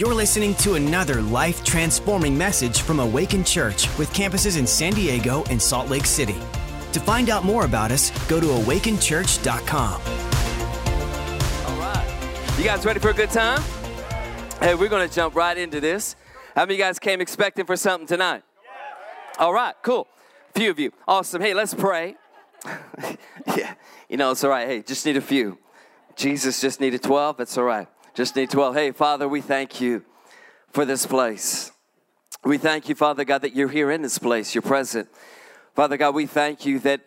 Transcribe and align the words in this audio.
You're 0.00 0.14
listening 0.14 0.54
to 0.54 0.76
another 0.76 1.20
life 1.20 1.62
transforming 1.62 2.38
message 2.38 2.80
from 2.80 3.00
Awaken 3.00 3.44
Church 3.44 3.86
with 3.98 4.10
campuses 4.14 4.58
in 4.58 4.66
San 4.66 4.94
Diego 4.94 5.44
and 5.50 5.60
Salt 5.60 5.90
Lake 5.90 6.06
City. 6.06 6.36
To 6.92 7.00
find 7.00 7.28
out 7.28 7.44
more 7.44 7.66
about 7.66 7.90
us, 7.90 8.08
go 8.26 8.40
to 8.40 8.46
awakenchurch.com. 8.46 10.00
All 11.66 11.78
right. 11.78 12.56
You 12.56 12.64
guys 12.64 12.82
ready 12.86 12.98
for 12.98 13.10
a 13.10 13.12
good 13.12 13.28
time? 13.28 13.60
Hey, 14.58 14.74
we're 14.74 14.88
going 14.88 15.06
to 15.06 15.14
jump 15.14 15.34
right 15.34 15.58
into 15.58 15.82
this. 15.82 16.16
How 16.54 16.62
many 16.62 16.76
of 16.76 16.78
you 16.78 16.84
guys 16.86 16.98
came 16.98 17.20
expecting 17.20 17.66
for 17.66 17.76
something 17.76 18.06
tonight? 18.06 18.42
All 19.38 19.52
right, 19.52 19.74
cool. 19.82 20.08
A 20.54 20.58
few 20.58 20.70
of 20.70 20.78
you. 20.78 20.92
Awesome. 21.06 21.42
Hey, 21.42 21.52
let's 21.52 21.74
pray. 21.74 22.16
yeah, 23.54 23.74
you 24.08 24.16
know, 24.16 24.30
it's 24.30 24.42
all 24.44 24.48
right. 24.48 24.66
Hey, 24.66 24.80
just 24.80 25.04
need 25.04 25.18
a 25.18 25.20
few. 25.20 25.58
Jesus 26.16 26.58
just 26.58 26.80
needed 26.80 27.02
12. 27.02 27.36
That's 27.36 27.58
all 27.58 27.64
right. 27.64 27.86
Just 28.20 28.36
need 28.36 28.50
12. 28.50 28.74
Hey, 28.74 28.92
Father, 28.92 29.26
we 29.26 29.40
thank 29.40 29.80
you 29.80 30.04
for 30.72 30.84
this 30.84 31.06
place. 31.06 31.72
We 32.44 32.58
thank 32.58 32.90
you, 32.90 32.94
Father 32.94 33.24
God, 33.24 33.40
that 33.40 33.56
you're 33.56 33.70
here 33.70 33.90
in 33.90 34.02
this 34.02 34.18
place. 34.18 34.54
You're 34.54 34.60
present. 34.60 35.08
Father 35.74 35.96
God, 35.96 36.14
we 36.14 36.26
thank 36.26 36.66
you 36.66 36.80
that 36.80 37.00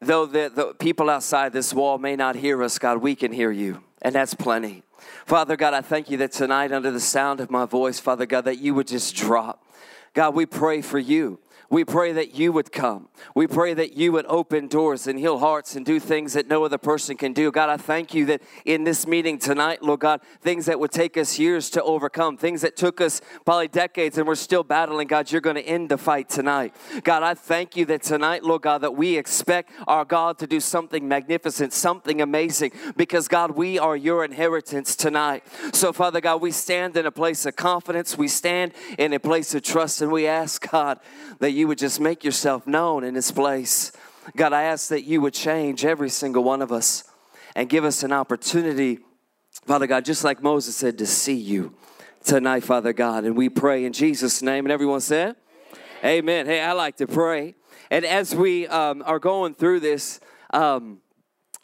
though 0.00 0.26
the, 0.26 0.50
the 0.52 0.74
people 0.80 1.08
outside 1.08 1.52
this 1.52 1.72
wall 1.72 1.98
may 1.98 2.16
not 2.16 2.34
hear 2.34 2.60
us, 2.64 2.76
God, 2.76 3.02
we 3.02 3.14
can 3.14 3.30
hear 3.30 3.52
you. 3.52 3.84
And 4.02 4.16
that's 4.16 4.34
plenty. 4.34 4.82
Father 5.26 5.54
God, 5.54 5.74
I 5.74 5.80
thank 5.80 6.10
you 6.10 6.16
that 6.16 6.32
tonight, 6.32 6.72
under 6.72 6.90
the 6.90 6.98
sound 6.98 7.38
of 7.38 7.48
my 7.48 7.64
voice, 7.64 8.00
Father 8.00 8.26
God, 8.26 8.46
that 8.46 8.58
you 8.58 8.74
would 8.74 8.88
just 8.88 9.14
drop. 9.14 9.64
God, 10.12 10.34
we 10.34 10.44
pray 10.44 10.82
for 10.82 10.98
you. 10.98 11.38
We 11.70 11.84
pray 11.84 12.12
that 12.12 12.34
you 12.34 12.52
would 12.52 12.72
come. 12.72 13.08
We 13.34 13.46
pray 13.46 13.74
that 13.74 13.96
you 13.96 14.12
would 14.12 14.26
open 14.26 14.68
doors 14.68 15.06
and 15.06 15.18
heal 15.18 15.38
hearts 15.38 15.76
and 15.76 15.84
do 15.84 15.98
things 15.98 16.34
that 16.34 16.46
no 16.46 16.64
other 16.64 16.78
person 16.78 17.16
can 17.16 17.32
do. 17.32 17.50
God, 17.50 17.68
I 17.68 17.76
thank 17.76 18.14
you 18.14 18.26
that 18.26 18.42
in 18.64 18.84
this 18.84 19.06
meeting 19.06 19.38
tonight, 19.38 19.82
Lord 19.82 20.00
God, 20.00 20.20
things 20.40 20.66
that 20.66 20.78
would 20.78 20.92
take 20.92 21.16
us 21.16 21.38
years 21.38 21.70
to 21.70 21.82
overcome, 21.82 22.36
things 22.36 22.60
that 22.62 22.76
took 22.76 23.00
us 23.00 23.20
probably 23.44 23.68
decades 23.68 24.18
and 24.18 24.26
we're 24.26 24.34
still 24.34 24.62
battling, 24.62 25.08
God, 25.08 25.32
you're 25.32 25.40
going 25.40 25.56
to 25.56 25.62
end 25.62 25.88
the 25.88 25.98
fight 25.98 26.28
tonight. 26.28 26.74
God, 27.02 27.22
I 27.22 27.34
thank 27.34 27.76
you 27.76 27.84
that 27.86 28.02
tonight, 28.02 28.44
Lord 28.44 28.62
God, 28.62 28.82
that 28.82 28.94
we 28.94 29.16
expect 29.16 29.70
our 29.86 30.04
God 30.04 30.38
to 30.38 30.46
do 30.46 30.60
something 30.60 31.06
magnificent, 31.08 31.72
something 31.72 32.20
amazing, 32.20 32.72
because 32.96 33.28
God, 33.28 33.52
we 33.52 33.78
are 33.78 33.96
your 33.96 34.24
inheritance 34.24 34.96
tonight. 34.96 35.44
So, 35.72 35.92
Father 35.92 36.20
God, 36.20 36.40
we 36.40 36.50
stand 36.50 36.96
in 36.96 37.06
a 37.06 37.10
place 37.10 37.46
of 37.46 37.56
confidence, 37.56 38.18
we 38.18 38.28
stand 38.28 38.72
in 38.98 39.12
a 39.12 39.20
place 39.20 39.54
of 39.54 39.62
trust, 39.62 40.02
and 40.02 40.12
we 40.12 40.26
ask, 40.26 40.70
God, 40.70 41.00
that 41.38 41.52
you 41.52 41.63
would 41.64 41.78
just 41.78 42.00
make 42.00 42.24
yourself 42.24 42.66
known 42.66 43.04
in 43.04 43.14
this 43.14 43.30
place. 43.30 43.92
God, 44.36 44.52
I 44.52 44.62
ask 44.62 44.88
that 44.88 45.04
you 45.04 45.20
would 45.20 45.34
change 45.34 45.84
every 45.84 46.08
single 46.08 46.44
one 46.44 46.62
of 46.62 46.72
us 46.72 47.04
and 47.54 47.68
give 47.68 47.84
us 47.84 48.02
an 48.02 48.12
opportunity, 48.12 48.98
Father 49.66 49.86
God, 49.86 50.04
just 50.04 50.24
like 50.24 50.42
Moses 50.42 50.76
said, 50.76 50.98
to 50.98 51.06
see 51.06 51.34
you 51.34 51.74
tonight, 52.24 52.64
Father 52.64 52.92
God. 52.92 53.24
And 53.24 53.36
we 53.36 53.48
pray 53.48 53.84
in 53.84 53.92
Jesus' 53.92 54.42
name. 54.42 54.64
And 54.64 54.72
everyone 54.72 55.00
said, 55.00 55.36
Amen. 56.04 56.46
Amen. 56.46 56.46
Hey, 56.46 56.60
I 56.60 56.72
like 56.72 56.96
to 56.96 57.06
pray. 57.06 57.54
And 57.90 58.04
as 58.04 58.34
we 58.34 58.66
um, 58.66 59.02
are 59.06 59.18
going 59.18 59.54
through 59.54 59.80
this, 59.80 60.20
um, 60.52 61.00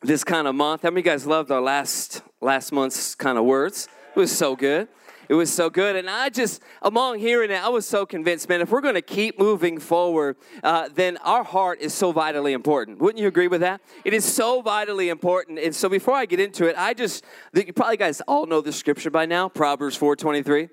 this 0.03 0.25
kind 0.25 0.47
of 0.47 0.55
month, 0.55 0.83
how 0.83 0.91
many 0.91 1.01
of 1.01 1.07
you 1.07 1.13
guys 1.13 1.27
loved 1.27 1.51
our 1.51 1.61
last 1.61 2.23
last 2.41 2.73
month's 2.73 3.15
kind 3.15 3.37
of 3.37 3.45
words? 3.45 3.89
It 4.15 4.19
was 4.19 4.37
so 4.37 4.57
good. 4.57 4.89
It 5.31 5.35
was 5.35 5.49
so 5.49 5.71
good. 5.71 5.95
And 5.95 6.11
I 6.11 6.29
just, 6.29 6.61
among 6.83 7.21
hearing 7.21 7.53
it, 7.53 7.63
I 7.63 7.69
was 7.69 7.87
so 7.87 8.05
convinced, 8.05 8.49
man, 8.49 8.61
if 8.61 8.73
we're 8.73 8.81
going 8.81 8.97
to 8.97 9.01
keep 9.01 9.39
moving 9.39 9.79
forward, 9.79 10.37
uh, 10.65 10.89
then 10.93 11.19
our 11.19 11.45
heart 11.45 11.81
is 11.81 11.95
so 11.95 12.11
vitally 12.11 12.53
important. 12.53 12.99
Wouldn't 12.99 13.23
you 13.23 13.29
agree 13.29 13.47
with 13.47 13.61
that? 13.61 13.81
It 14.05 14.13
is 14.13 14.25
so 14.25 14.61
vitally 14.61 15.09
important. 15.09 15.61
And 15.61 15.73
so 15.73 15.89
before 15.89 16.17
I 16.17 16.27
get 16.27 16.41
into 16.41 16.65
it, 16.67 16.75
I 16.77 16.95
just, 16.95 17.25
you 17.55 17.73
probably 17.73 17.97
guys 17.97 18.21
all 18.23 18.45
know 18.47 18.61
the 18.61 18.73
scripture 18.73 19.09
by 19.09 19.25
now, 19.25 19.49
Proverbs 19.49 19.95
423. 19.95 20.69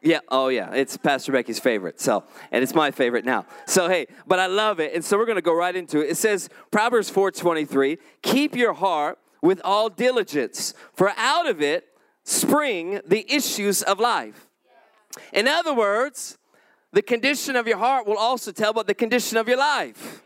Yeah, 0.00 0.20
oh 0.30 0.48
yeah, 0.48 0.72
it's 0.72 0.96
Pastor 0.96 1.32
Becky's 1.32 1.60
favorite. 1.60 2.00
So, 2.00 2.24
and 2.50 2.62
it's 2.62 2.74
my 2.74 2.92
favorite 2.92 3.26
now. 3.26 3.44
So, 3.66 3.90
hey, 3.90 4.06
but 4.26 4.38
I 4.38 4.46
love 4.46 4.80
it. 4.80 4.94
And 4.94 5.04
so 5.04 5.18
we're 5.18 5.26
going 5.26 5.36
to 5.36 5.42
go 5.42 5.54
right 5.54 5.76
into 5.76 6.00
it. 6.00 6.08
It 6.08 6.16
says 6.16 6.48
Proverbs 6.70 7.10
4:23, 7.10 7.98
"Keep 8.22 8.56
your 8.56 8.72
heart 8.72 9.18
with 9.42 9.60
all 9.64 9.90
diligence, 9.90 10.72
for 10.94 11.12
out 11.16 11.46
of 11.46 11.60
it 11.60 11.91
spring 12.24 13.00
the 13.06 13.26
issues 13.32 13.82
of 13.82 14.00
life." 14.00 14.46
In 15.32 15.46
other 15.48 15.74
words, 15.74 16.38
the 16.92 17.02
condition 17.02 17.56
of 17.56 17.66
your 17.66 17.78
heart 17.78 18.06
will 18.06 18.18
also 18.18 18.52
tell 18.52 18.70
about 18.70 18.86
the 18.86 18.94
condition 18.94 19.38
of 19.38 19.48
your 19.48 19.58
life. 19.58 20.22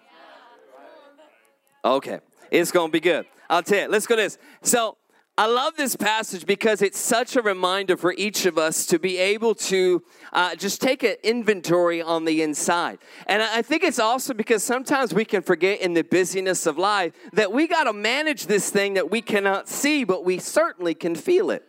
Okay, 1.85 2.19
it's 2.51 2.73
to 2.73 2.89
be 2.89 3.01
good. 3.01 3.27
I'll 3.49 3.63
tell 3.63 3.83
you. 3.83 3.89
Let's 3.89 4.07
go 4.07 4.17
to 4.17 4.23
this. 4.23 4.39
So, 4.63 4.97
I 5.39 5.45
love 5.45 5.77
this 5.77 5.95
passage 5.95 6.47
because 6.47 6.81
it's 6.81 6.99
such 6.99 7.37
a 7.37 7.43
reminder 7.43 7.99
for 7.99 8.15
each 8.17 8.47
of 8.47 8.57
us 8.57 8.87
to 8.87 8.99
be 8.99 9.19
able 9.19 9.55
to 9.55 10.03
uh, 10.33 10.55
just 10.55 10.81
take 10.81 11.03
an 11.03 11.17
inventory 11.23 12.01
on 12.01 12.25
the 12.25 12.41
inside. 12.41 12.99
And 13.27 13.43
I 13.43 13.61
think 13.61 13.85
it's 13.85 13.99
also 13.99 14.33
because 14.33 14.65
sometimes 14.65 15.13
we 15.13 15.27
can 15.27 15.43
forget 15.43 15.83
in 15.83 15.93
the 15.93 16.03
busyness 16.03 16.65
of 16.65 16.79
life 16.79 17.13
that 17.35 17.53
we 17.53 17.69
got 17.69 17.85
to 17.85 17.93
manage 17.93 18.47
this 18.47 18.71
thing 18.71 18.95
that 18.95 19.11
we 19.11 19.21
cannot 19.21 19.69
see, 19.69 20.05
but 20.05 20.25
we 20.25 20.39
certainly 20.39 20.95
can 20.95 21.15
feel 21.15 21.51
it. 21.51 21.69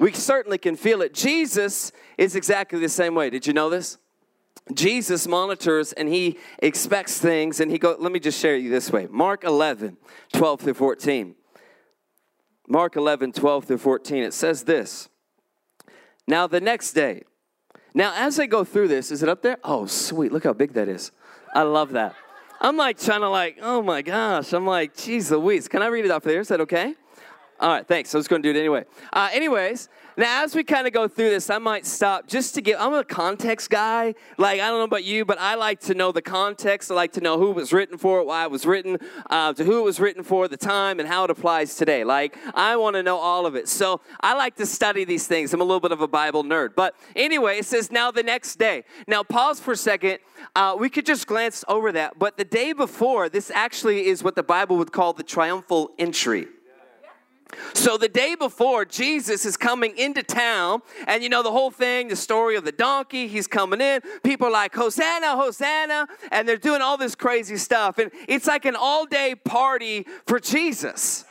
We 0.00 0.12
certainly 0.12 0.56
can 0.56 0.76
feel 0.76 1.02
it. 1.02 1.12
Jesus 1.12 1.92
is 2.16 2.34
exactly 2.34 2.80
the 2.80 2.88
same 2.88 3.14
way. 3.14 3.28
Did 3.28 3.46
you 3.46 3.52
know 3.52 3.68
this? 3.68 3.98
Jesus 4.72 5.28
monitors 5.28 5.92
and 5.92 6.08
he 6.08 6.38
expects 6.60 7.18
things 7.18 7.60
and 7.60 7.70
he 7.70 7.78
go 7.78 7.96
let 7.98 8.10
me 8.10 8.18
just 8.18 8.40
share 8.40 8.56
you 8.56 8.70
this 8.70 8.90
way. 8.90 9.06
Mark 9.10 9.44
11, 9.44 9.98
12 10.32 10.60
through 10.60 10.74
14. 10.74 11.34
Mark 12.66 12.96
11, 12.96 13.32
12 13.32 13.64
through 13.64 13.78
14, 13.78 14.22
it 14.22 14.32
says 14.32 14.62
this. 14.62 15.08
Now, 16.26 16.46
the 16.46 16.60
next 16.60 16.92
day, 16.92 17.24
now 17.92 18.14
as 18.16 18.40
I 18.40 18.46
go 18.46 18.64
through 18.64 18.88
this, 18.88 19.10
is 19.10 19.22
it 19.22 19.28
up 19.28 19.42
there? 19.42 19.58
Oh, 19.64 19.84
sweet. 19.84 20.32
Look 20.32 20.44
how 20.44 20.54
big 20.54 20.72
that 20.74 20.88
is. 20.88 21.10
I 21.54 21.62
love 21.62 21.90
that. 21.90 22.14
I'm 22.60 22.76
like 22.76 22.98
trying 22.98 23.20
to 23.20 23.28
like, 23.28 23.58
oh 23.60 23.82
my 23.82 24.00
gosh. 24.00 24.54
I'm 24.54 24.66
like, 24.66 24.96
geez 24.96 25.30
Louise. 25.30 25.68
Can 25.68 25.82
I 25.82 25.88
read 25.88 26.06
it 26.06 26.10
off 26.10 26.22
there? 26.22 26.40
Is 26.40 26.48
that 26.48 26.60
okay? 26.62 26.94
All 27.60 27.68
right, 27.68 27.86
thanks. 27.86 28.14
I 28.14 28.18
was 28.18 28.26
going 28.26 28.42
to 28.42 28.50
do 28.50 28.56
it 28.56 28.58
anyway. 28.58 28.86
Uh, 29.12 29.28
anyways, 29.34 29.90
now 30.16 30.42
as 30.42 30.54
we 30.54 30.64
kind 30.64 30.86
of 30.86 30.94
go 30.94 31.06
through 31.08 31.28
this, 31.28 31.50
I 31.50 31.58
might 31.58 31.84
stop 31.84 32.26
just 32.26 32.54
to 32.54 32.62
give. 32.62 32.80
I'm 32.80 32.94
a 32.94 33.04
context 33.04 33.68
guy. 33.68 34.14
Like 34.38 34.62
I 34.62 34.68
don't 34.68 34.78
know 34.78 34.84
about 34.84 35.04
you, 35.04 35.26
but 35.26 35.38
I 35.38 35.56
like 35.56 35.80
to 35.80 35.94
know 35.94 36.10
the 36.10 36.22
context. 36.22 36.90
I 36.90 36.94
like 36.94 37.12
to 37.12 37.20
know 37.20 37.38
who 37.38 37.50
it 37.50 37.56
was 37.56 37.70
written 37.70 37.98
for, 37.98 38.24
why 38.24 38.44
it 38.44 38.50
was 38.50 38.64
written, 38.64 38.96
uh, 39.28 39.52
to 39.52 39.62
who 39.62 39.78
it 39.78 39.82
was 39.82 40.00
written 40.00 40.22
for, 40.22 40.48
the 40.48 40.56
time, 40.56 41.00
and 41.00 41.06
how 41.06 41.24
it 41.24 41.30
applies 41.30 41.76
today. 41.76 42.02
Like 42.02 42.34
I 42.54 42.76
want 42.76 42.96
to 42.96 43.02
know 43.02 43.18
all 43.18 43.44
of 43.44 43.54
it. 43.54 43.68
So 43.68 44.00
I 44.22 44.32
like 44.32 44.56
to 44.56 44.64
study 44.64 45.04
these 45.04 45.26
things. 45.26 45.52
I'm 45.52 45.60
a 45.60 45.64
little 45.64 45.80
bit 45.80 45.92
of 45.92 46.00
a 46.00 46.08
Bible 46.08 46.42
nerd. 46.44 46.70
But 46.74 46.94
anyway, 47.14 47.58
it 47.58 47.66
says 47.66 47.92
now 47.92 48.10
the 48.10 48.22
next 48.22 48.58
day. 48.58 48.84
Now 49.06 49.22
pause 49.22 49.60
for 49.60 49.72
a 49.72 49.76
second. 49.76 50.20
Uh, 50.56 50.76
we 50.78 50.88
could 50.88 51.04
just 51.04 51.26
glance 51.26 51.62
over 51.68 51.92
that, 51.92 52.18
but 52.18 52.38
the 52.38 52.44
day 52.44 52.72
before, 52.72 53.28
this 53.28 53.50
actually 53.50 54.06
is 54.06 54.24
what 54.24 54.34
the 54.34 54.42
Bible 54.42 54.78
would 54.78 54.92
call 54.92 55.12
the 55.12 55.22
triumphal 55.22 55.90
entry. 55.98 56.48
So 57.74 57.96
the 57.96 58.08
day 58.08 58.34
before, 58.34 58.84
Jesus 58.84 59.44
is 59.44 59.56
coming 59.56 59.96
into 59.96 60.22
town, 60.22 60.82
and 61.06 61.22
you 61.22 61.28
know 61.28 61.42
the 61.42 61.50
whole 61.50 61.70
thing, 61.70 62.08
the 62.08 62.16
story 62.16 62.56
of 62.56 62.64
the 62.64 62.72
donkey, 62.72 63.28
he's 63.28 63.46
coming 63.46 63.80
in. 63.80 64.00
People 64.22 64.48
are 64.48 64.52
like, 64.52 64.74
Hosanna, 64.74 65.36
Hosanna, 65.36 66.06
and 66.30 66.48
they're 66.48 66.56
doing 66.56 66.82
all 66.82 66.96
this 66.96 67.14
crazy 67.14 67.56
stuff. 67.56 67.98
And 67.98 68.10
it's 68.28 68.46
like 68.46 68.64
an 68.64 68.76
all 68.76 69.06
day 69.06 69.34
party 69.34 70.06
for 70.26 70.38
Jesus. 70.38 71.24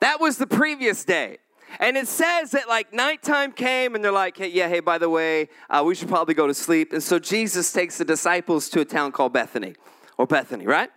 That 0.00 0.20
was 0.20 0.36
the 0.36 0.46
previous 0.46 1.04
day. 1.04 1.38
And 1.80 1.96
it 1.96 2.06
says 2.06 2.52
that 2.52 2.68
like 2.68 2.92
nighttime 2.92 3.52
came, 3.52 3.94
and 3.94 4.04
they're 4.04 4.12
like, 4.12 4.36
hey, 4.36 4.48
yeah, 4.48 4.68
hey, 4.68 4.80
by 4.80 4.98
the 4.98 5.08
way, 5.08 5.48
uh, 5.70 5.82
we 5.84 5.94
should 5.94 6.08
probably 6.08 6.34
go 6.34 6.46
to 6.46 6.54
sleep. 6.54 6.92
And 6.92 7.02
so 7.02 7.18
Jesus 7.18 7.72
takes 7.72 7.98
the 7.98 8.04
disciples 8.04 8.68
to 8.70 8.80
a 8.80 8.84
town 8.84 9.12
called 9.12 9.32
Bethany, 9.32 9.74
or 10.18 10.26
Bethany, 10.26 10.66
right? 10.66 10.90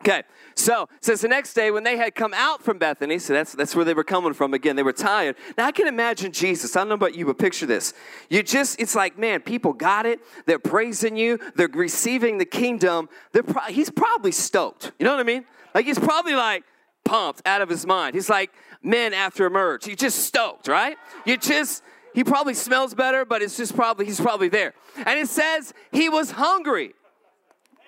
Okay, 0.00 0.24
so 0.54 0.88
says 1.00 1.20
the 1.20 1.28
next 1.28 1.54
day 1.54 1.70
when 1.70 1.84
they 1.84 1.96
had 1.96 2.14
come 2.14 2.34
out 2.34 2.62
from 2.62 2.78
Bethany, 2.78 3.18
so 3.18 3.32
that's 3.32 3.52
that's 3.52 3.74
where 3.74 3.84
they 3.84 3.94
were 3.94 4.04
coming 4.04 4.32
from 4.32 4.54
again. 4.54 4.76
They 4.76 4.82
were 4.82 4.92
tired. 4.92 5.36
Now 5.56 5.66
I 5.66 5.72
can 5.72 5.86
imagine 5.86 6.32
Jesus. 6.32 6.76
I 6.76 6.80
don't 6.80 6.88
know 6.88 6.94
about 6.94 7.14
you, 7.14 7.26
but 7.26 7.38
picture 7.38 7.66
this. 7.66 7.94
You 8.28 8.42
just 8.42 8.80
it's 8.80 8.94
like 8.94 9.18
man, 9.18 9.40
people 9.40 9.72
got 9.72 10.06
it. 10.06 10.20
They're 10.46 10.58
praising 10.58 11.16
you. 11.16 11.38
They're 11.54 11.68
receiving 11.68 12.38
the 12.38 12.44
kingdom. 12.44 13.08
They're 13.32 13.42
pro- 13.42 13.72
he's 13.72 13.90
probably 13.90 14.32
stoked. 14.32 14.92
You 14.98 15.04
know 15.04 15.12
what 15.12 15.20
I 15.20 15.24
mean? 15.24 15.44
Like 15.74 15.86
he's 15.86 15.98
probably 15.98 16.34
like 16.34 16.64
pumped 17.04 17.42
out 17.46 17.62
of 17.62 17.68
his 17.68 17.86
mind. 17.86 18.14
He's 18.14 18.30
like 18.30 18.50
men 18.82 19.12
after 19.12 19.46
a 19.46 19.50
merge. 19.50 19.84
He's 19.84 19.96
just 19.96 20.20
stoked, 20.20 20.68
right? 20.68 20.96
You 21.24 21.36
just 21.36 21.82
he 22.14 22.24
probably 22.24 22.54
smells 22.54 22.94
better, 22.94 23.24
but 23.24 23.42
it's 23.42 23.56
just 23.56 23.74
probably 23.74 24.06
he's 24.06 24.20
probably 24.20 24.48
there. 24.48 24.74
And 24.96 25.18
it 25.18 25.28
says 25.28 25.72
he 25.90 26.08
was 26.08 26.32
hungry. 26.32 26.94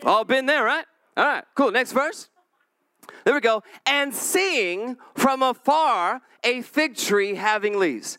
All 0.02 0.24
been 0.24 0.46
there, 0.46 0.64
right? 0.64 0.84
All 1.16 1.24
right, 1.24 1.44
cool. 1.54 1.70
Next 1.70 1.92
verse. 1.92 2.28
There 3.24 3.34
we 3.34 3.40
go. 3.40 3.62
And 3.86 4.14
seeing 4.14 4.96
from 5.14 5.42
afar 5.42 6.20
a 6.42 6.62
fig 6.62 6.96
tree 6.96 7.34
having 7.34 7.78
leaves, 7.78 8.18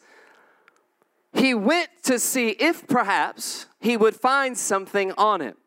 he 1.34 1.54
went 1.54 1.90
to 2.04 2.18
see 2.18 2.50
if 2.50 2.88
perhaps 2.88 3.68
he 3.80 3.98
would 3.98 4.16
find 4.16 4.58
something 4.58 5.12
on 5.14 5.42
it. 5.42 5.58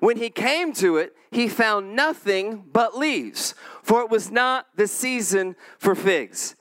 When 0.00 0.16
he 0.16 0.30
came 0.30 0.72
to 0.74 0.96
it, 0.96 1.14
he 1.30 1.46
found 1.48 1.94
nothing 1.94 2.64
but 2.72 2.96
leaves, 2.96 3.54
for 3.82 4.00
it 4.00 4.10
was 4.10 4.30
not 4.30 4.66
the 4.76 4.88
season 4.88 5.54
for 5.78 5.94
figs. 5.94 6.56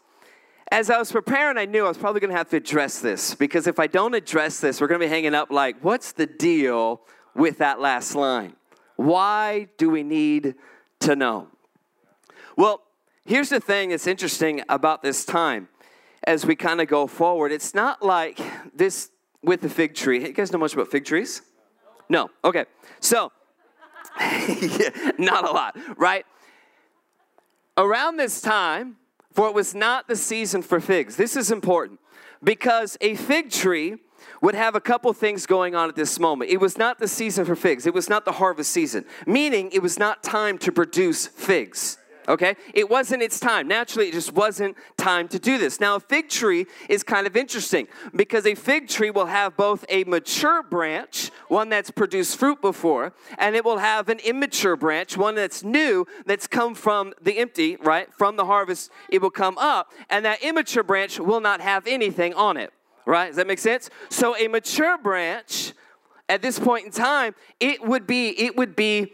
as 0.71 0.91
I 0.91 0.99
was 0.99 1.11
preparing, 1.11 1.57
I 1.57 1.65
knew 1.65 1.85
I 1.85 1.87
was 1.87 1.97
probably 1.97 2.21
going 2.21 2.29
to 2.29 2.37
have 2.37 2.49
to 2.49 2.57
address 2.57 2.99
this 2.99 3.33
because 3.33 3.65
if 3.65 3.79
I 3.79 3.87
don't 3.87 4.13
address 4.13 4.59
this, 4.59 4.79
we're 4.79 4.87
going 4.87 5.01
to 5.01 5.07
be 5.07 5.09
hanging 5.09 5.33
up 5.33 5.49
like, 5.49 5.77
what's 5.83 6.11
the 6.11 6.27
deal 6.27 7.01
with 7.33 7.57
that 7.57 7.79
last 7.79 8.13
line? 8.13 8.53
Why 8.95 9.69
do 9.77 9.89
we 9.89 10.03
need 10.03 10.55
to 10.99 11.15
know? 11.15 11.47
Well, 12.59 12.81
here's 13.23 13.47
the 13.47 13.61
thing 13.61 13.91
that's 13.91 14.05
interesting 14.05 14.63
about 14.67 15.01
this 15.01 15.23
time 15.23 15.69
as 16.25 16.45
we 16.45 16.57
kind 16.57 16.81
of 16.81 16.89
go 16.89 17.07
forward. 17.07 17.53
It's 17.53 17.73
not 17.73 18.03
like 18.03 18.37
this 18.75 19.11
with 19.41 19.61
the 19.61 19.69
fig 19.69 19.95
tree. 19.95 20.21
You 20.21 20.33
guys 20.33 20.51
know 20.51 20.59
much 20.59 20.73
about 20.73 20.89
fig 20.89 21.05
trees? 21.05 21.41
No. 22.09 22.29
Okay. 22.43 22.65
So, 22.99 23.31
not 25.17 25.47
a 25.47 25.51
lot, 25.51 25.77
right? 25.95 26.25
Around 27.77 28.17
this 28.17 28.41
time, 28.41 28.97
for 29.31 29.47
it 29.47 29.53
was 29.53 29.73
not 29.73 30.09
the 30.09 30.17
season 30.17 30.61
for 30.61 30.81
figs. 30.81 31.15
This 31.15 31.37
is 31.37 31.51
important 31.51 32.01
because 32.43 32.97
a 32.99 33.15
fig 33.15 33.51
tree 33.51 33.95
would 34.41 34.55
have 34.55 34.75
a 34.75 34.81
couple 34.81 35.13
things 35.13 35.45
going 35.45 35.75
on 35.75 35.87
at 35.87 35.95
this 35.95 36.19
moment. 36.19 36.51
It 36.51 36.59
was 36.59 36.77
not 36.77 36.99
the 36.99 37.07
season 37.07 37.45
for 37.45 37.55
figs, 37.55 37.87
it 37.87 37.93
was 37.93 38.09
not 38.09 38.25
the 38.25 38.33
harvest 38.33 38.71
season, 38.71 39.05
meaning 39.25 39.69
it 39.71 39.81
was 39.81 39.97
not 39.97 40.23
time 40.23 40.57
to 40.57 40.73
produce 40.73 41.25
figs 41.25 41.97
okay? 42.29 42.55
It 42.73 42.89
wasn't 42.89 43.23
its 43.23 43.39
time. 43.39 43.67
Naturally, 43.67 44.09
it 44.09 44.13
just 44.13 44.33
wasn't 44.33 44.77
time 44.97 45.27
to 45.29 45.39
do 45.39 45.57
this. 45.57 45.79
Now, 45.79 45.95
a 45.95 45.99
fig 45.99 46.29
tree 46.29 46.67
is 46.87 47.03
kind 47.03 47.25
of 47.27 47.35
interesting 47.35 47.87
because 48.15 48.45
a 48.45 48.55
fig 48.55 48.87
tree 48.87 49.09
will 49.09 49.25
have 49.25 49.57
both 49.57 49.83
a 49.89 50.03
mature 50.03 50.63
branch, 50.63 51.31
one 51.47 51.69
that's 51.69 51.89
produced 51.89 52.37
fruit 52.37 52.61
before, 52.61 53.13
and 53.39 53.55
it 53.55 53.65
will 53.65 53.79
have 53.79 54.07
an 54.07 54.19
immature 54.19 54.75
branch, 54.75 55.17
one 55.17 55.35
that's 55.35 55.63
new, 55.63 56.05
that's 56.25 56.47
come 56.47 56.75
from 56.75 57.13
the 57.21 57.39
empty, 57.39 57.75
right? 57.77 58.13
From 58.13 58.37
the 58.37 58.45
harvest, 58.45 58.91
it 59.09 59.21
will 59.21 59.31
come 59.31 59.57
up, 59.57 59.91
and 60.09 60.23
that 60.23 60.43
immature 60.43 60.83
branch 60.83 61.19
will 61.19 61.41
not 61.41 61.61
have 61.61 61.87
anything 61.87 62.33
on 62.35 62.55
it, 62.57 62.71
right? 63.05 63.27
Does 63.27 63.37
that 63.37 63.47
make 63.47 63.59
sense? 63.59 63.89
So, 64.09 64.37
a 64.37 64.47
mature 64.47 64.97
branch 64.97 65.73
at 66.27 66.43
this 66.43 66.59
point 66.59 66.85
in 66.85 66.91
time, 66.91 67.33
it 67.59 67.83
would 67.83 68.05
be, 68.05 68.29
it 68.39 68.55
would 68.55 68.75
be, 68.75 69.13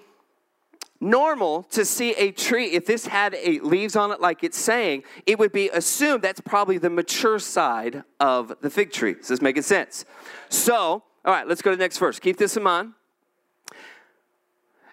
normal 1.06 1.64
to 1.64 1.86
see 1.86 2.12
a 2.14 2.32
tree 2.32 2.72
if 2.72 2.86
this 2.86 3.06
had 3.06 3.36
a 3.36 3.60
leaves 3.60 3.96
on 3.96 4.12
it 4.12 4.20
like 4.20 4.44
it's 4.44 4.58
saying 4.58 5.04
it 5.26 5.40
would 5.40 5.52
be 5.52 5.70
assumed 5.70 6.22
that's 6.22 6.42
probably 6.42 6.78
the 6.78 6.90
mature 6.90 7.40
side 7.40 8.04
of 8.20 8.54
the 8.62 8.70
fig 8.70 8.92
tree. 8.92 9.14
Does 9.14 9.28
this 9.28 9.42
making 9.42 9.64
sense? 9.64 10.04
So 10.50 10.76
all 10.76 11.04
right 11.34 11.48
let's 11.48 11.62
go 11.62 11.72
to 11.72 11.78
the 11.78 11.84
next 11.84 12.00
verse. 12.00 12.20
Keep 12.20 12.38
this 12.38 12.58
in 12.58 12.64
mind. 12.64 12.94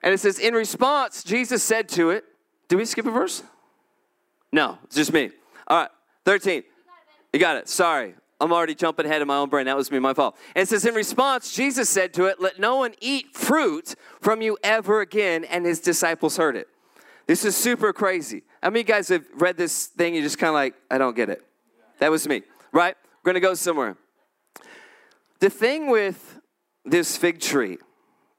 And 0.03 0.13
it 0.13 0.19
says 0.19 0.39
in 0.39 0.55
response 0.55 1.25
jesus 1.25 1.63
said 1.63 1.89
to 1.91 2.11
it 2.11 2.25
do 2.69 2.77
we 2.77 2.85
skip 2.85 3.07
a 3.07 3.11
verse? 3.11 3.43
No 4.53 4.79
it's 4.85 4.97
just 4.97 5.13
me. 5.13 5.31
All 5.67 5.79
right 5.79 5.91
13 6.25 6.63
you 7.33 7.41
got 7.41 7.57
it. 7.57 7.69
Sorry 7.69 8.15
I'm 8.43 8.53
already 8.53 8.75
jumping 8.75 9.07
ahead 9.07 9.23
in 9.23 9.29
my 9.29 9.37
own 9.37 9.49
brain. 9.49 9.67
That 9.67 9.77
was 9.77 9.93
me, 9.93 10.01
my 10.01 10.15
fault. 10.15 10.37
And 10.57 10.65
it 10.65 10.69
says, 10.69 10.85
in 10.85 10.95
response, 10.95 11.55
Jesus 11.55 11.89
said 11.89 12.13
to 12.15 12.25
it, 12.25 12.41
Let 12.41 12.59
no 12.59 12.77
one 12.77 12.93
eat 13.01 13.37
fruit 13.37 13.95
from 14.21 14.43
you 14.43 14.59
ever 14.65 15.01
again. 15.01 15.45
And 15.45 15.65
his 15.65 15.79
disciples 15.79 16.37
heard 16.37 16.57
it. 16.57 16.67
This 17.29 17.45
is 17.45 17.57
super 17.57 17.93
crazy. 17.93 18.43
How 18.61 18.71
many 18.71 18.83
guys 18.83 19.09
have 19.09 19.25
read 19.35 19.57
this 19.57 19.87
thing? 19.87 20.15
You're 20.15 20.25
just 20.25 20.39
kind 20.39 20.49
of 20.49 20.55
like, 20.55 20.75
I 20.91 20.99
don't 20.99 21.15
get 21.15 21.31
it. 21.31 21.41
That 22.01 22.11
was 22.11 22.27
me, 22.27 22.43
right? 22.73 22.97
We're 23.23 23.33
going 23.33 23.41
to 23.41 23.47
go 23.47 23.55
somewhere. 23.55 23.97
The 25.39 25.49
thing 25.49 25.89
with 25.89 26.41
this 26.85 27.17
fig 27.17 27.41
tree 27.41 27.79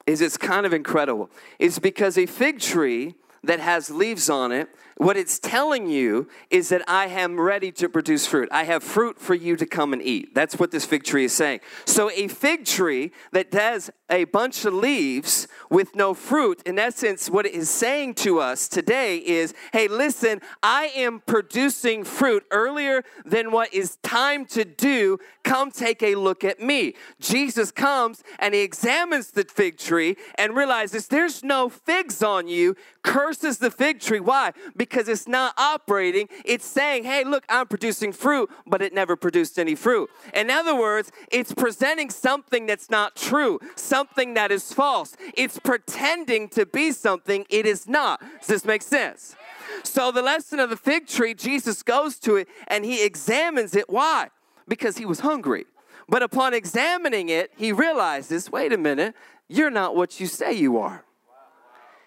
is 0.06 0.20
it's 0.20 0.36
kind 0.36 0.66
of 0.66 0.74
incredible. 0.74 1.30
It's 1.60 1.80
because 1.80 2.18
a 2.18 2.26
fig 2.26 2.60
tree 2.60 3.16
that 3.42 3.62
has 3.62 3.90
leaves 3.90 4.30
on 4.30 4.52
it 4.52 4.68
what 5.04 5.18
it's 5.18 5.40
telling 5.40 5.88
you 5.88 6.28
is 6.50 6.70
that 6.70 6.82
I 6.88 7.08
am 7.08 7.40
ready 7.40 7.72
to 7.74 7.90
produce 7.90 8.28
fruit. 8.28 8.48
I 8.52 8.64
have 8.66 8.84
fruit 8.84 9.20
for 9.20 9.34
you 9.34 9.56
to 9.56 9.66
come 9.66 9.92
and 9.94 10.02
eat. 10.02 10.36
That's 10.36 10.58
what 10.58 10.72
this 10.72 10.86
fig 10.86 11.04
tree 11.04 11.26
is 11.26 11.34
saying. 11.34 11.62
So, 11.86 12.12
a 12.12 12.28
fig 12.28 12.66
tree 12.66 13.12
that 13.32 13.54
has 13.54 13.90
a 14.10 14.26
bunch 14.26 14.66
of 14.66 14.74
leaves 14.74 15.48
with 15.70 15.96
no 15.96 16.14
fruit, 16.14 16.62
in 16.66 16.78
essence, 16.78 17.30
what 17.30 17.46
it 17.46 17.54
is 17.54 17.70
saying 17.70 18.14
to 18.16 18.40
us 18.40 18.68
today 18.68 19.18
is 19.18 19.54
hey, 19.72 19.88
listen, 19.88 20.42
I 20.62 20.92
am 20.96 21.22
producing 21.26 22.04
fruit 22.04 22.46
earlier 22.52 23.04
than 23.26 23.52
what 23.52 23.74
is 23.74 23.98
time 24.04 24.46
to 24.48 24.64
do. 24.64 25.18
Come 25.44 25.72
take 25.72 26.04
a 26.04 26.16
look 26.16 26.44
at 26.44 26.60
me. 26.60 26.94
Jesus 27.20 27.72
comes 27.72 28.24
and 28.40 28.54
he 28.54 28.62
examines 28.62 29.32
the 29.32 29.44
fig 29.44 29.78
tree 29.78 30.16
and 30.36 30.56
realizes 30.56 31.08
there's 31.08 31.44
no 31.44 31.68
figs 31.70 32.22
on 32.22 32.48
you, 32.48 32.76
curses 33.02 33.58
the 33.58 33.72
fig 33.72 34.00
tree. 34.00 34.20
Why? 34.20 34.54
because 34.76 34.93
it's 34.98 35.28
not 35.28 35.54
operating. 35.58 36.30
It's 36.46 36.66
saying, 36.66 37.04
hey, 37.04 37.24
look, 37.24 37.46
I'm 37.50 37.68
producing 37.68 38.14
fruit, 38.14 38.50
but 38.66 38.82
it 38.82 38.94
never 38.94 39.16
produced 39.16 39.58
any 39.58 39.76
fruit. 39.76 40.10
In 40.34 40.50
other 40.50 40.76
words, 40.76 41.12
it's 41.32 41.54
presenting 41.54 42.10
something 42.10 42.66
that's 42.66 42.90
not 42.90 43.16
true, 43.16 43.60
something 43.76 44.34
that 44.36 44.52
is 44.52 44.74
false. 44.74 45.16
It's 45.36 45.60
pretending 45.60 46.50
to 46.50 46.66
be 46.66 46.92
something 46.92 47.46
it 47.50 47.66
is 47.66 47.88
not. 47.88 48.22
Does 48.40 48.48
this 48.48 48.66
make 48.66 48.82
sense? 48.82 49.36
So, 49.84 50.12
the 50.12 50.22
lesson 50.22 50.60
of 50.60 50.70
the 50.70 50.78
fig 50.78 51.08
tree, 51.08 51.34
Jesus 51.34 51.82
goes 51.84 52.20
to 52.20 52.36
it 52.36 52.48
and 52.68 52.86
he 52.86 53.04
examines 53.04 53.76
it. 53.76 53.90
Why? 53.90 54.30
Because 54.68 54.98
he 54.98 55.06
was 55.06 55.22
hungry. 55.22 55.66
But 56.08 56.22
upon 56.22 56.54
examining 56.54 57.30
it, 57.30 57.52
he 57.56 57.72
realizes 57.72 58.52
wait 58.52 58.74
a 58.74 58.78
minute, 58.78 59.16
you're 59.48 59.72
not 59.72 59.96
what 59.96 60.20
you 60.20 60.28
say 60.28 60.54
you 60.54 60.78
are. 60.78 61.04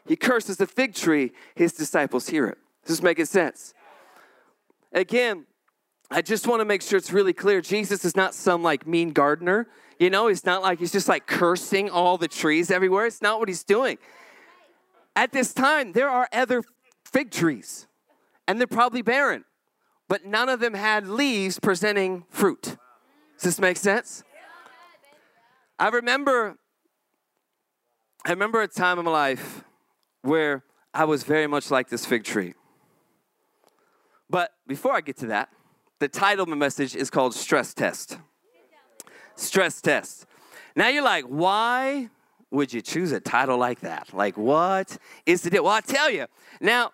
He 0.06 0.16
curses 0.16 0.58
the 0.58 0.66
fig 0.66 0.94
tree, 0.94 1.32
his 1.54 1.72
disciples 1.72 2.28
hear 2.28 2.46
it. 2.46 2.58
Does 2.86 2.98
this 2.98 3.02
making 3.02 3.26
sense? 3.26 3.74
Again, 4.92 5.46
I 6.10 6.22
just 6.22 6.46
want 6.46 6.60
to 6.60 6.64
make 6.64 6.82
sure 6.82 6.96
it's 6.96 7.12
really 7.12 7.32
clear. 7.32 7.60
Jesus 7.60 8.04
is 8.04 8.14
not 8.14 8.32
some 8.32 8.62
like 8.62 8.86
mean 8.86 9.10
gardener. 9.10 9.66
You 9.98 10.08
know, 10.08 10.28
he's 10.28 10.44
not 10.44 10.62
like 10.62 10.78
he's 10.78 10.92
just 10.92 11.08
like 11.08 11.26
cursing 11.26 11.90
all 11.90 12.16
the 12.16 12.28
trees 12.28 12.70
everywhere. 12.70 13.06
It's 13.06 13.22
not 13.22 13.40
what 13.40 13.48
he's 13.48 13.64
doing. 13.64 13.98
At 15.16 15.32
this 15.32 15.52
time, 15.52 15.92
there 15.92 16.08
are 16.08 16.28
other 16.32 16.62
fig 17.04 17.30
trees, 17.30 17.86
and 18.46 18.60
they're 18.60 18.66
probably 18.66 19.02
barren, 19.02 19.44
but 20.08 20.24
none 20.24 20.48
of 20.48 20.60
them 20.60 20.74
had 20.74 21.08
leaves 21.08 21.58
presenting 21.58 22.24
fruit. 22.28 22.76
Does 23.34 23.42
this 23.42 23.58
make 23.58 23.78
sense? 23.78 24.22
I 25.78 25.88
remember 25.88 26.56
I 28.24 28.30
remember 28.30 28.62
a 28.62 28.68
time 28.68 28.98
in 28.98 29.04
my 29.04 29.10
life 29.10 29.64
where 30.22 30.64
I 30.92 31.04
was 31.04 31.22
very 31.22 31.46
much 31.46 31.70
like 31.70 31.88
this 31.88 32.04
fig 32.06 32.24
tree. 32.24 32.54
But 34.28 34.52
before 34.66 34.92
I 34.92 35.00
get 35.00 35.16
to 35.18 35.26
that, 35.26 35.50
the 35.98 36.08
title 36.08 36.42
of 36.42 36.48
my 36.48 36.56
message 36.56 36.94
is 36.94 37.10
called 37.10 37.34
Stress 37.34 37.72
Test. 37.72 38.18
Stress 39.36 39.80
Test. 39.80 40.26
Now 40.74 40.88
you're 40.88 41.02
like, 41.02 41.24
why 41.24 42.10
would 42.50 42.72
you 42.72 42.82
choose 42.82 43.12
a 43.12 43.20
title 43.20 43.58
like 43.58 43.80
that? 43.80 44.12
Like, 44.12 44.36
what 44.36 44.98
is 45.24 45.42
the 45.42 45.50
deal? 45.50 45.64
Well, 45.64 45.72
i 45.72 45.80
tell 45.80 46.10
you. 46.10 46.26
Now, 46.60 46.92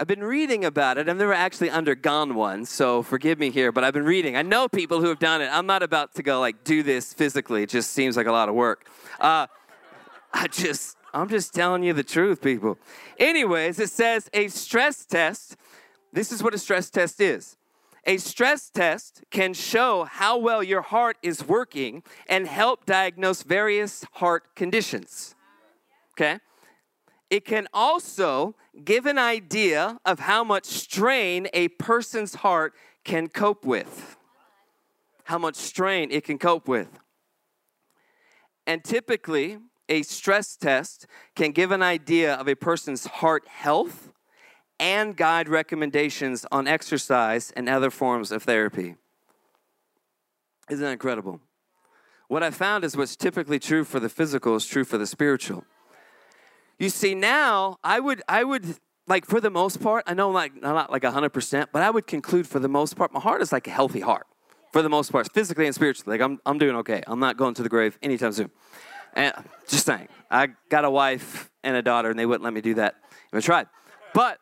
I've 0.00 0.06
been 0.06 0.22
reading 0.22 0.64
about 0.64 0.96
it. 0.98 1.08
I've 1.08 1.16
never 1.16 1.32
actually 1.32 1.70
undergone 1.70 2.36
one, 2.36 2.64
so 2.64 3.02
forgive 3.02 3.38
me 3.38 3.50
here, 3.50 3.72
but 3.72 3.82
I've 3.82 3.94
been 3.94 4.04
reading. 4.04 4.36
I 4.36 4.42
know 4.42 4.68
people 4.68 5.00
who 5.00 5.08
have 5.08 5.18
done 5.18 5.42
it. 5.42 5.48
I'm 5.52 5.66
not 5.66 5.82
about 5.82 6.14
to 6.14 6.22
go 6.22 6.38
like 6.38 6.62
do 6.62 6.84
this 6.84 7.12
physically. 7.12 7.64
It 7.64 7.68
just 7.68 7.90
seems 7.92 8.16
like 8.16 8.26
a 8.26 8.32
lot 8.32 8.48
of 8.48 8.54
work. 8.54 8.88
Uh, 9.18 9.48
I 10.32 10.46
just, 10.46 10.96
I'm 11.12 11.28
just 11.28 11.52
telling 11.52 11.82
you 11.82 11.94
the 11.94 12.04
truth, 12.04 12.40
people. 12.40 12.78
Anyways, 13.18 13.80
it 13.80 13.90
says 13.90 14.30
a 14.32 14.46
stress 14.48 15.04
test 15.04 15.56
this 16.12 16.32
is 16.32 16.42
what 16.42 16.54
a 16.54 16.58
stress 16.58 16.90
test 16.90 17.20
is. 17.20 17.56
A 18.06 18.16
stress 18.16 18.70
test 18.70 19.24
can 19.30 19.52
show 19.52 20.04
how 20.04 20.38
well 20.38 20.62
your 20.62 20.80
heart 20.80 21.18
is 21.22 21.46
working 21.46 22.02
and 22.28 22.46
help 22.46 22.86
diagnose 22.86 23.42
various 23.42 24.04
heart 24.12 24.54
conditions. 24.54 25.34
Okay? 26.12 26.38
It 27.28 27.44
can 27.44 27.68
also 27.74 28.54
give 28.84 29.04
an 29.04 29.18
idea 29.18 29.98
of 30.06 30.20
how 30.20 30.42
much 30.42 30.64
strain 30.64 31.48
a 31.52 31.68
person's 31.68 32.36
heart 32.36 32.72
can 33.04 33.28
cope 33.28 33.64
with. 33.64 34.16
How 35.24 35.38
much 35.38 35.56
strain 35.56 36.10
it 36.10 36.24
can 36.24 36.38
cope 36.38 36.66
with. 36.66 36.88
And 38.66 38.82
typically, 38.82 39.58
a 39.88 40.02
stress 40.02 40.56
test 40.56 41.06
can 41.34 41.52
give 41.52 41.70
an 41.70 41.82
idea 41.82 42.34
of 42.34 42.48
a 42.48 42.54
person's 42.54 43.06
heart 43.06 43.46
health 43.48 44.12
and 44.80 45.16
guide 45.16 45.48
recommendations 45.48 46.46
on 46.52 46.66
exercise 46.66 47.52
and 47.56 47.68
other 47.68 47.90
forms 47.90 48.30
of 48.30 48.42
therapy. 48.42 48.96
Isn't 50.70 50.84
that 50.84 50.92
incredible? 50.92 51.40
What 52.28 52.42
I 52.42 52.50
found 52.50 52.84
is 52.84 52.96
what's 52.96 53.16
typically 53.16 53.58
true 53.58 53.84
for 53.84 54.00
the 54.00 54.08
physical 54.08 54.54
is 54.54 54.66
true 54.66 54.84
for 54.84 54.98
the 54.98 55.06
spiritual. 55.06 55.64
You 56.78 56.90
see, 56.90 57.14
now 57.14 57.78
I 57.82 58.00
would, 58.00 58.22
I 58.28 58.44
would, 58.44 58.76
like 59.06 59.24
for 59.24 59.40
the 59.40 59.50
most 59.50 59.82
part, 59.82 60.04
I 60.06 60.14
know 60.14 60.30
like 60.30 60.54
not 60.60 60.92
like 60.92 61.04
hundred 61.04 61.30
percent, 61.30 61.70
but 61.72 61.82
I 61.82 61.90
would 61.90 62.06
conclude 62.06 62.46
for 62.46 62.58
the 62.58 62.68
most 62.68 62.96
part, 62.96 63.12
my 63.12 63.20
heart 63.20 63.40
is 63.40 63.50
like 63.50 63.66
a 63.66 63.70
healthy 63.70 64.00
heart. 64.00 64.26
For 64.70 64.82
the 64.82 64.90
most 64.90 65.10
part, 65.10 65.32
physically 65.32 65.64
and 65.64 65.74
spiritually, 65.74 66.18
like 66.18 66.22
I'm, 66.22 66.38
I'm 66.44 66.58
doing 66.58 66.76
okay. 66.76 67.02
I'm 67.06 67.18
not 67.18 67.38
going 67.38 67.54
to 67.54 67.62
the 67.62 67.70
grave 67.70 67.98
anytime 68.02 68.32
soon. 68.32 68.50
And 69.14 69.32
just 69.66 69.86
saying, 69.86 70.08
I 70.30 70.48
got 70.68 70.84
a 70.84 70.90
wife 70.90 71.50
and 71.64 71.74
a 71.74 71.80
daughter, 71.80 72.10
and 72.10 72.18
they 72.18 72.26
wouldn't 72.26 72.44
let 72.44 72.52
me 72.52 72.60
do 72.60 72.74
that 72.74 72.96
if 73.32 73.38
I 73.38 73.40
tried. 73.40 73.66
But 74.12 74.38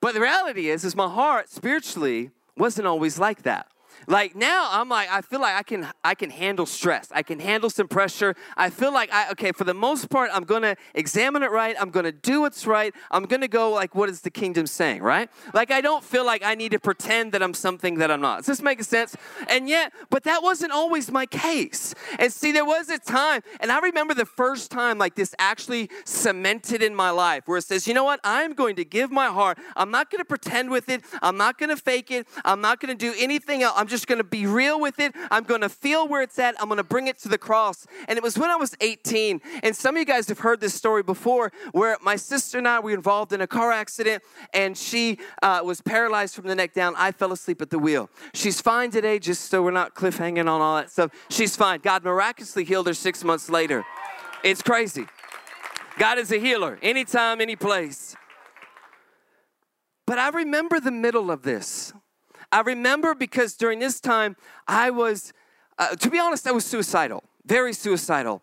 but 0.00 0.14
the 0.14 0.20
reality 0.20 0.68
is, 0.68 0.84
is 0.84 0.96
my 0.96 1.08
heart 1.08 1.48
spiritually 1.48 2.30
wasn't 2.56 2.86
always 2.86 3.18
like 3.18 3.42
that. 3.42 3.68
Like 4.06 4.34
now 4.34 4.68
I'm 4.70 4.88
like 4.88 5.10
I 5.10 5.20
feel 5.20 5.40
like 5.40 5.54
I 5.54 5.62
can 5.62 5.88
I 6.04 6.14
can 6.14 6.30
handle 6.30 6.66
stress. 6.66 7.08
I 7.12 7.22
can 7.22 7.38
handle 7.38 7.70
some 7.70 7.88
pressure. 7.88 8.34
I 8.56 8.70
feel 8.70 8.92
like 8.92 9.12
I 9.12 9.30
okay, 9.32 9.52
for 9.52 9.64
the 9.64 9.74
most 9.74 10.10
part 10.10 10.30
I'm 10.32 10.44
going 10.44 10.62
to 10.62 10.76
examine 10.94 11.42
it 11.42 11.50
right. 11.50 11.76
I'm 11.78 11.90
going 11.90 12.04
to 12.04 12.12
do 12.12 12.40
what's 12.40 12.66
right. 12.66 12.94
I'm 13.10 13.24
going 13.24 13.40
to 13.40 13.48
go 13.48 13.70
like 13.70 13.94
what 13.94 14.08
is 14.08 14.22
the 14.22 14.30
kingdom 14.30 14.66
saying, 14.66 15.02
right? 15.02 15.30
Like 15.54 15.70
I 15.70 15.80
don't 15.80 16.04
feel 16.04 16.24
like 16.24 16.42
I 16.44 16.54
need 16.54 16.72
to 16.72 16.78
pretend 16.78 17.32
that 17.32 17.42
I'm 17.42 17.54
something 17.54 17.98
that 17.98 18.10
I'm 18.10 18.20
not. 18.20 18.38
Does 18.38 18.46
this 18.46 18.62
make 18.62 18.82
sense? 18.82 19.16
And 19.48 19.68
yet, 19.68 19.92
but 20.08 20.24
that 20.24 20.42
wasn't 20.42 20.72
always 20.72 21.10
my 21.10 21.26
case. 21.26 21.94
And 22.18 22.32
see 22.32 22.52
there 22.52 22.64
was 22.64 22.88
a 22.88 22.98
time 22.98 23.42
and 23.60 23.70
I 23.70 23.80
remember 23.80 24.14
the 24.14 24.26
first 24.26 24.70
time 24.70 24.98
like 24.98 25.14
this 25.14 25.34
actually 25.38 25.90
cemented 26.04 26.82
in 26.82 26.94
my 26.94 27.10
life 27.10 27.42
where 27.46 27.58
it 27.58 27.64
says, 27.64 27.86
"You 27.86 27.94
know 27.94 28.04
what? 28.04 28.20
I'm 28.24 28.54
going 28.54 28.76
to 28.76 28.84
give 28.84 29.10
my 29.10 29.26
heart. 29.26 29.58
I'm 29.76 29.90
not 29.90 30.10
going 30.10 30.20
to 30.20 30.24
pretend 30.24 30.70
with 30.70 30.88
it. 30.88 31.02
I'm 31.22 31.36
not 31.36 31.58
going 31.58 31.70
to 31.70 31.76
fake 31.76 32.10
it. 32.10 32.26
I'm 32.44 32.60
not 32.60 32.80
going 32.80 32.96
to 32.96 33.12
do 33.12 33.14
anything 33.18 33.62
else. 33.62 33.74
I'm 33.76 33.88
just 33.90 34.06
going 34.06 34.18
to 34.18 34.24
be 34.24 34.46
real 34.46 34.80
with 34.80 34.98
it. 34.98 35.14
I'm 35.30 35.44
going 35.44 35.60
to 35.60 35.68
feel 35.68 36.08
where 36.08 36.22
it's 36.22 36.38
at. 36.38 36.54
I'm 36.60 36.68
going 36.68 36.78
to 36.78 36.84
bring 36.84 37.08
it 37.08 37.18
to 37.18 37.28
the 37.28 37.36
cross. 37.36 37.86
And 38.08 38.16
it 38.16 38.22
was 38.22 38.38
when 38.38 38.50
I 38.50 38.56
was 38.56 38.74
18. 38.80 39.40
And 39.62 39.76
some 39.76 39.96
of 39.96 39.98
you 39.98 40.06
guys 40.06 40.28
have 40.28 40.38
heard 40.38 40.60
this 40.60 40.72
story 40.72 41.02
before 41.02 41.52
where 41.72 41.98
my 42.02 42.16
sister 42.16 42.58
and 42.58 42.66
I 42.66 42.80
were 42.80 42.92
involved 42.92 43.32
in 43.32 43.40
a 43.40 43.46
car 43.46 43.72
accident 43.72 44.22
and 44.54 44.76
she 44.76 45.18
uh, 45.42 45.60
was 45.64 45.82
paralyzed 45.82 46.34
from 46.34 46.46
the 46.46 46.54
neck 46.54 46.72
down. 46.72 46.94
I 46.96 47.12
fell 47.12 47.32
asleep 47.32 47.60
at 47.60 47.70
the 47.70 47.78
wheel. 47.78 48.08
She's 48.32 48.60
fine 48.60 48.90
today, 48.90 49.18
just 49.18 49.50
so 49.50 49.62
we're 49.62 49.70
not 49.72 49.94
cliffhanging 49.94 50.40
on 50.40 50.48
all 50.48 50.76
that 50.76 50.90
stuff. 50.90 51.10
She's 51.28 51.56
fine. 51.56 51.80
God 51.80 52.04
miraculously 52.04 52.64
healed 52.64 52.86
her 52.86 52.94
six 52.94 53.24
months 53.24 53.50
later. 53.50 53.84
It's 54.42 54.62
crazy. 54.62 55.06
God 55.98 56.18
is 56.18 56.32
a 56.32 56.38
healer 56.38 56.78
anytime, 56.80 57.40
any 57.40 57.56
place. 57.56 58.16
But 60.06 60.18
I 60.18 60.30
remember 60.30 60.80
the 60.80 60.90
middle 60.90 61.30
of 61.30 61.42
this. 61.42 61.92
I 62.52 62.60
remember 62.60 63.14
because 63.14 63.54
during 63.54 63.78
this 63.78 64.00
time, 64.00 64.36
I 64.66 64.90
was, 64.90 65.32
uh, 65.78 65.94
to 65.96 66.10
be 66.10 66.18
honest, 66.18 66.46
I 66.46 66.52
was 66.52 66.64
suicidal, 66.64 67.22
very 67.44 67.72
suicidal. 67.72 68.42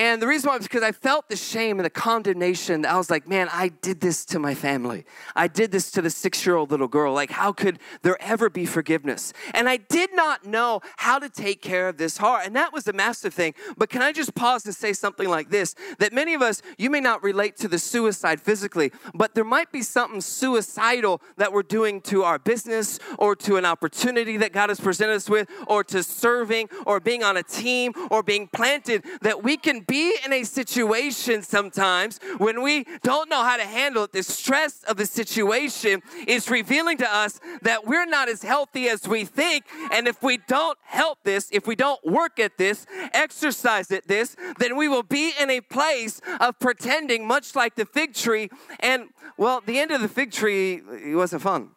And 0.00 0.22
the 0.22 0.26
reason 0.26 0.48
why 0.48 0.56
was 0.56 0.66
because 0.66 0.82
I 0.82 0.92
felt 0.92 1.28
the 1.28 1.36
shame 1.36 1.78
and 1.78 1.84
the 1.84 1.90
condemnation. 1.90 2.86
I 2.86 2.96
was 2.96 3.10
like, 3.10 3.28
man, 3.28 3.50
I 3.52 3.68
did 3.68 4.00
this 4.00 4.24
to 4.26 4.38
my 4.38 4.54
family. 4.54 5.04
I 5.36 5.46
did 5.46 5.72
this 5.72 5.90
to 5.90 6.00
the 6.00 6.08
six 6.08 6.46
year 6.46 6.56
old 6.56 6.70
little 6.70 6.88
girl. 6.88 7.12
Like, 7.12 7.30
how 7.30 7.52
could 7.52 7.78
there 8.00 8.16
ever 8.22 8.48
be 8.48 8.64
forgiveness? 8.64 9.34
And 9.52 9.68
I 9.68 9.76
did 9.76 10.08
not 10.14 10.46
know 10.46 10.80
how 10.96 11.18
to 11.18 11.28
take 11.28 11.60
care 11.60 11.86
of 11.86 11.98
this 11.98 12.16
heart. 12.16 12.46
And 12.46 12.56
that 12.56 12.72
was 12.72 12.88
a 12.88 12.94
massive 12.94 13.34
thing. 13.34 13.52
But 13.76 13.90
can 13.90 14.00
I 14.00 14.12
just 14.12 14.34
pause 14.34 14.64
and 14.64 14.74
say 14.74 14.94
something 14.94 15.28
like 15.28 15.50
this? 15.50 15.74
That 15.98 16.14
many 16.14 16.32
of 16.32 16.40
us, 16.40 16.62
you 16.78 16.88
may 16.88 17.00
not 17.00 17.22
relate 17.22 17.58
to 17.58 17.68
the 17.68 17.78
suicide 17.78 18.40
physically, 18.40 18.92
but 19.12 19.34
there 19.34 19.44
might 19.44 19.70
be 19.70 19.82
something 19.82 20.22
suicidal 20.22 21.20
that 21.36 21.52
we're 21.52 21.62
doing 21.62 22.00
to 22.02 22.22
our 22.22 22.38
business 22.38 22.98
or 23.18 23.36
to 23.36 23.58
an 23.58 23.66
opportunity 23.66 24.38
that 24.38 24.54
God 24.54 24.70
has 24.70 24.80
presented 24.80 25.16
us 25.16 25.28
with 25.28 25.46
or 25.66 25.84
to 25.84 26.02
serving 26.02 26.70
or 26.86 27.00
being 27.00 27.22
on 27.22 27.36
a 27.36 27.42
team 27.42 27.92
or 28.10 28.22
being 28.22 28.48
planted 28.48 29.04
that 29.20 29.42
we 29.42 29.58
can 29.58 29.84
be 29.90 30.14
in 30.24 30.32
a 30.32 30.44
situation 30.44 31.42
sometimes 31.42 32.20
when 32.38 32.62
we 32.62 32.84
don't 33.02 33.28
know 33.28 33.42
how 33.42 33.56
to 33.56 33.64
handle 33.64 34.04
it. 34.04 34.12
The 34.12 34.22
stress 34.22 34.84
of 34.84 34.96
the 34.96 35.04
situation 35.04 36.00
is 36.28 36.48
revealing 36.48 36.96
to 36.98 37.12
us 37.12 37.40
that 37.62 37.86
we're 37.86 38.06
not 38.06 38.28
as 38.28 38.42
healthy 38.42 38.88
as 38.88 39.08
we 39.08 39.24
think. 39.24 39.64
And 39.92 40.06
if 40.06 40.22
we 40.22 40.36
don't 40.36 40.78
help 40.84 41.18
this, 41.24 41.48
if 41.50 41.66
we 41.66 41.74
don't 41.74 42.02
work 42.04 42.38
at 42.38 42.56
this, 42.56 42.86
exercise 43.12 43.90
at 43.90 44.06
this, 44.06 44.36
then 44.60 44.76
we 44.76 44.86
will 44.86 45.02
be 45.02 45.32
in 45.40 45.50
a 45.50 45.60
place 45.60 46.20
of 46.38 46.56
pretending, 46.60 47.26
much 47.26 47.56
like 47.56 47.74
the 47.74 47.84
fig 47.84 48.14
tree. 48.14 48.48
And 48.78 49.08
well, 49.36 49.60
the 49.60 49.80
end 49.80 49.90
of 49.90 50.02
the 50.02 50.08
fig 50.08 50.30
tree 50.30 50.82
it 51.04 51.16
wasn't 51.16 51.42
fun. 51.42 51.70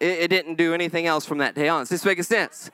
It, 0.00 0.18
it 0.18 0.28
didn't 0.28 0.56
do 0.56 0.74
anything 0.74 1.06
else 1.06 1.24
from 1.24 1.38
that 1.38 1.54
day 1.54 1.68
on. 1.68 1.82
Does 1.82 1.90
this 1.90 2.04
make 2.04 2.20
sense? 2.24 2.72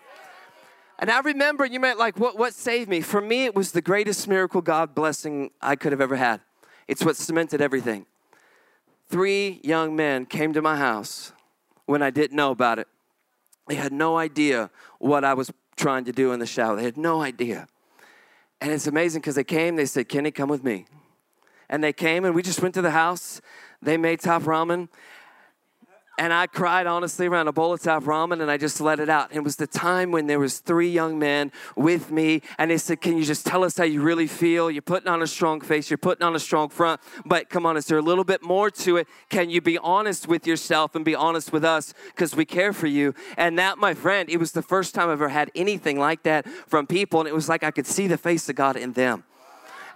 And 0.98 1.10
I 1.10 1.20
remember, 1.20 1.66
you 1.66 1.78
might 1.78 1.98
like, 1.98 2.18
what, 2.18 2.38
what 2.38 2.54
saved 2.54 2.88
me? 2.88 3.00
For 3.00 3.20
me, 3.20 3.44
it 3.44 3.54
was 3.54 3.72
the 3.72 3.82
greatest 3.82 4.26
miracle 4.28 4.62
God 4.62 4.94
blessing 4.94 5.50
I 5.60 5.76
could 5.76 5.92
have 5.92 6.00
ever 6.00 6.16
had. 6.16 6.40
It's 6.88 7.04
what 7.04 7.16
cemented 7.16 7.60
everything. 7.60 8.06
Three 9.08 9.60
young 9.62 9.94
men 9.94 10.24
came 10.26 10.52
to 10.54 10.62
my 10.62 10.76
house 10.76 11.32
when 11.84 12.02
I 12.02 12.10
didn't 12.10 12.36
know 12.36 12.50
about 12.50 12.78
it. 12.78 12.88
They 13.68 13.74
had 13.74 13.92
no 13.92 14.16
idea 14.16 14.70
what 14.98 15.24
I 15.24 15.34
was 15.34 15.52
trying 15.76 16.04
to 16.04 16.12
do 16.12 16.32
in 16.32 16.40
the 16.40 16.46
shower. 16.46 16.76
They 16.76 16.84
had 16.84 16.96
no 16.96 17.20
idea. 17.22 17.68
And 18.60 18.72
it's 18.72 18.86
amazing 18.86 19.20
because 19.20 19.34
they 19.34 19.44
came, 19.44 19.76
they 19.76 19.86
said, 19.86 20.08
Kenny, 20.08 20.30
come 20.30 20.48
with 20.48 20.64
me. 20.64 20.86
And 21.68 21.84
they 21.84 21.92
came 21.92 22.24
and 22.24 22.34
we 22.34 22.42
just 22.42 22.62
went 22.62 22.74
to 22.74 22.82
the 22.82 22.92
house. 22.92 23.40
They 23.82 23.96
made 23.96 24.20
top 24.20 24.42
ramen 24.42 24.88
and 26.18 26.32
I 26.32 26.46
cried 26.46 26.86
honestly 26.86 27.26
around 27.26 27.48
a 27.48 27.52
bowl 27.52 27.72
of 27.72 27.82
top 27.82 28.04
ramen 28.04 28.40
and 28.40 28.50
I 28.50 28.56
just 28.56 28.80
let 28.80 29.00
it 29.00 29.08
out. 29.08 29.34
It 29.34 29.40
was 29.40 29.56
the 29.56 29.66
time 29.66 30.10
when 30.10 30.26
there 30.26 30.38
was 30.38 30.58
three 30.58 30.88
young 30.88 31.18
men 31.18 31.52
with 31.76 32.10
me 32.10 32.42
and 32.58 32.70
they 32.70 32.78
said, 32.78 33.00
Can 33.00 33.16
you 33.16 33.24
just 33.24 33.44
tell 33.44 33.64
us 33.64 33.76
how 33.76 33.84
you 33.84 34.02
really 34.02 34.26
feel? 34.26 34.70
You're 34.70 34.82
putting 34.82 35.08
on 35.08 35.22
a 35.22 35.26
strong 35.26 35.60
face, 35.60 35.90
you're 35.90 35.98
putting 35.98 36.24
on 36.24 36.34
a 36.34 36.38
strong 36.38 36.68
front, 36.68 37.00
but 37.24 37.50
come 37.50 37.66
on, 37.66 37.76
is 37.76 37.86
there 37.86 37.98
a 37.98 38.02
little 38.02 38.24
bit 38.24 38.42
more 38.42 38.70
to 38.70 38.96
it? 38.96 39.08
Can 39.28 39.50
you 39.50 39.60
be 39.60 39.78
honest 39.78 40.26
with 40.26 40.46
yourself 40.46 40.94
and 40.94 41.04
be 41.04 41.14
honest 41.14 41.52
with 41.52 41.64
us? 41.64 41.92
Because 42.06 42.34
we 42.34 42.44
care 42.44 42.72
for 42.72 42.86
you. 42.86 43.14
And 43.36 43.58
that, 43.58 43.78
my 43.78 43.94
friend, 43.94 44.28
it 44.30 44.38
was 44.38 44.52
the 44.52 44.62
first 44.62 44.94
time 44.94 45.08
I've 45.08 45.14
ever 45.16 45.28
had 45.28 45.50
anything 45.54 45.98
like 45.98 46.22
that 46.22 46.46
from 46.66 46.86
people. 46.86 47.20
And 47.20 47.28
it 47.28 47.34
was 47.34 47.48
like 47.48 47.62
I 47.62 47.70
could 47.70 47.86
see 47.86 48.06
the 48.06 48.18
face 48.18 48.48
of 48.48 48.56
God 48.56 48.76
in 48.76 48.92
them. 48.92 49.24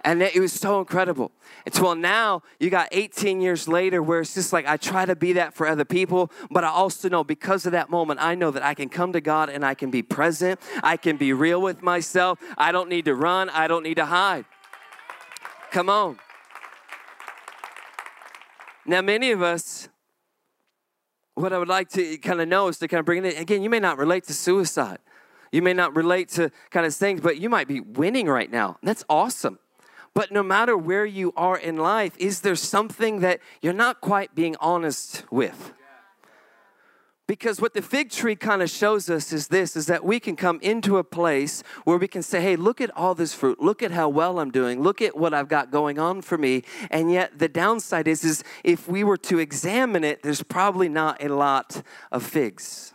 And 0.03 0.21
it 0.21 0.39
was 0.39 0.51
so 0.51 0.79
incredible. 0.79 1.31
Until 1.65 1.93
now, 1.95 2.41
you 2.59 2.69
got 2.69 2.89
18 2.91 3.39
years 3.39 3.67
later 3.67 4.01
where 4.01 4.21
it's 4.21 4.33
just 4.33 4.51
like 4.51 4.65
I 4.65 4.77
try 4.77 5.05
to 5.05 5.15
be 5.15 5.33
that 5.33 5.53
for 5.53 5.67
other 5.67 5.85
people, 5.85 6.31
but 6.49 6.63
I 6.63 6.69
also 6.69 7.07
know 7.07 7.23
because 7.23 7.65
of 7.67 7.71
that 7.73 7.89
moment, 7.89 8.19
I 8.19 8.33
know 8.33 8.49
that 8.51 8.63
I 8.63 8.73
can 8.73 8.89
come 8.89 9.13
to 9.13 9.21
God 9.21 9.49
and 9.49 9.63
I 9.63 9.75
can 9.75 9.91
be 9.91 10.01
present. 10.01 10.59
I 10.81 10.97
can 10.97 11.17
be 11.17 11.33
real 11.33 11.61
with 11.61 11.83
myself. 11.83 12.39
I 12.57 12.71
don't 12.71 12.89
need 12.89 13.05
to 13.05 13.15
run, 13.15 13.49
I 13.49 13.67
don't 13.67 13.83
need 13.83 13.95
to 13.95 14.05
hide. 14.05 14.45
Come 15.71 15.89
on. 15.89 16.17
Now, 18.85 19.01
many 19.01 19.31
of 19.31 19.43
us, 19.43 19.87
what 21.35 21.53
I 21.53 21.59
would 21.59 21.67
like 21.67 21.89
to 21.89 22.17
kind 22.17 22.41
of 22.41 22.47
know 22.47 22.67
is 22.67 22.79
to 22.79 22.87
kind 22.87 22.99
of 22.99 23.05
bring 23.05 23.23
it 23.23 23.35
in. 23.35 23.41
Again, 23.41 23.61
you 23.61 23.69
may 23.69 23.79
not 23.79 23.97
relate 23.97 24.25
to 24.25 24.33
suicide. 24.33 24.97
You 25.51 25.61
may 25.61 25.73
not 25.73 25.95
relate 25.95 26.29
to 26.29 26.51
kind 26.71 26.85
of 26.85 26.95
things, 26.95 27.21
but 27.21 27.37
you 27.37 27.49
might 27.49 27.67
be 27.67 27.79
winning 27.79 28.27
right 28.27 28.49
now. 28.49 28.77
That's 28.81 29.03
awesome. 29.09 29.59
But 30.13 30.31
no 30.31 30.43
matter 30.43 30.75
where 30.75 31.05
you 31.05 31.33
are 31.37 31.57
in 31.57 31.77
life, 31.77 32.17
is 32.17 32.41
there 32.41 32.55
something 32.55 33.21
that 33.21 33.39
you're 33.61 33.73
not 33.73 34.01
quite 34.01 34.35
being 34.35 34.55
honest 34.59 35.23
with? 35.31 35.73
Because 37.27 37.61
what 37.61 37.73
the 37.73 37.81
fig 37.81 38.09
tree 38.09 38.35
kind 38.35 38.61
of 38.61 38.69
shows 38.69 39.09
us 39.09 39.31
is 39.31 39.47
this 39.47 39.77
is 39.77 39.85
that 39.85 40.03
we 40.03 40.19
can 40.19 40.35
come 40.35 40.59
into 40.61 40.97
a 40.97 41.03
place 41.03 41.63
where 41.85 41.97
we 41.97 42.09
can 42.09 42.21
say, 42.21 42.41
hey, 42.41 42.57
look 42.57 42.81
at 42.81 42.91
all 42.97 43.15
this 43.15 43.33
fruit. 43.33 43.61
Look 43.61 43.81
at 43.81 43.91
how 43.91 44.09
well 44.09 44.37
I'm 44.37 44.51
doing. 44.51 44.83
Look 44.83 45.01
at 45.01 45.15
what 45.15 45.33
I've 45.33 45.47
got 45.47 45.71
going 45.71 45.97
on 45.97 46.21
for 46.23 46.37
me. 46.37 46.63
And 46.89 47.09
yet 47.09 47.39
the 47.39 47.47
downside 47.47 48.09
is, 48.09 48.25
is 48.25 48.43
if 48.65 48.89
we 48.89 49.05
were 49.05 49.15
to 49.17 49.39
examine 49.39 50.03
it, 50.03 50.23
there's 50.23 50.43
probably 50.43 50.89
not 50.89 51.23
a 51.23 51.29
lot 51.29 51.83
of 52.11 52.21
figs 52.21 52.93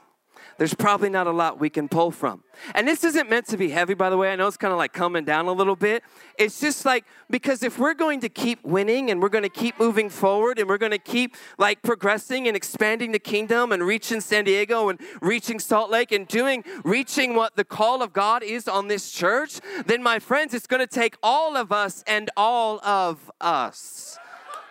there's 0.58 0.74
probably 0.74 1.10
not 1.10 1.26
a 1.26 1.30
lot 1.30 1.60
we 1.60 1.68
can 1.68 1.88
pull 1.88 2.10
from. 2.10 2.42
And 2.74 2.88
this 2.88 3.04
isn't 3.04 3.28
meant 3.28 3.46
to 3.48 3.56
be 3.56 3.70
heavy, 3.70 3.94
by 3.94 4.08
the 4.08 4.16
way. 4.16 4.32
I 4.32 4.36
know 4.36 4.46
it's 4.46 4.56
kind 4.56 4.72
of 4.72 4.78
like 4.78 4.92
coming 4.92 5.24
down 5.24 5.46
a 5.46 5.52
little 5.52 5.76
bit. 5.76 6.02
It's 6.38 6.60
just 6.60 6.84
like, 6.84 7.04
because 7.28 7.62
if 7.62 7.78
we're 7.78 7.94
going 7.94 8.20
to 8.20 8.28
keep 8.28 8.64
winning 8.64 9.10
and 9.10 9.20
we're 9.20 9.28
going 9.28 9.42
to 9.42 9.50
keep 9.50 9.78
moving 9.78 10.08
forward 10.08 10.58
and 10.58 10.68
we're 10.68 10.78
going 10.78 10.92
to 10.92 10.98
keep 10.98 11.36
like 11.58 11.82
progressing 11.82 12.48
and 12.48 12.56
expanding 12.56 13.12
the 13.12 13.18
kingdom 13.18 13.72
and 13.72 13.82
reaching 13.82 14.20
San 14.20 14.44
Diego 14.44 14.88
and 14.88 14.98
reaching 15.20 15.58
Salt 15.58 15.90
Lake 15.90 16.12
and 16.12 16.26
doing, 16.26 16.64
reaching 16.84 17.34
what 17.34 17.56
the 17.56 17.64
call 17.64 18.02
of 18.02 18.12
God 18.12 18.42
is 18.42 18.66
on 18.66 18.88
this 18.88 19.10
church, 19.10 19.60
then 19.84 20.02
my 20.02 20.18
friends, 20.18 20.54
it's 20.54 20.66
going 20.66 20.80
to 20.80 20.86
take 20.86 21.16
all 21.22 21.56
of 21.56 21.70
us 21.72 22.02
and 22.06 22.30
all 22.36 22.80
of 22.84 23.30
us 23.40 24.18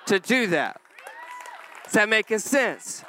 to 0.08 0.20
do 0.20 0.48
that. 0.48 0.82
Is 1.86 1.94
that 1.94 2.10
making 2.10 2.40
sense? 2.40 3.04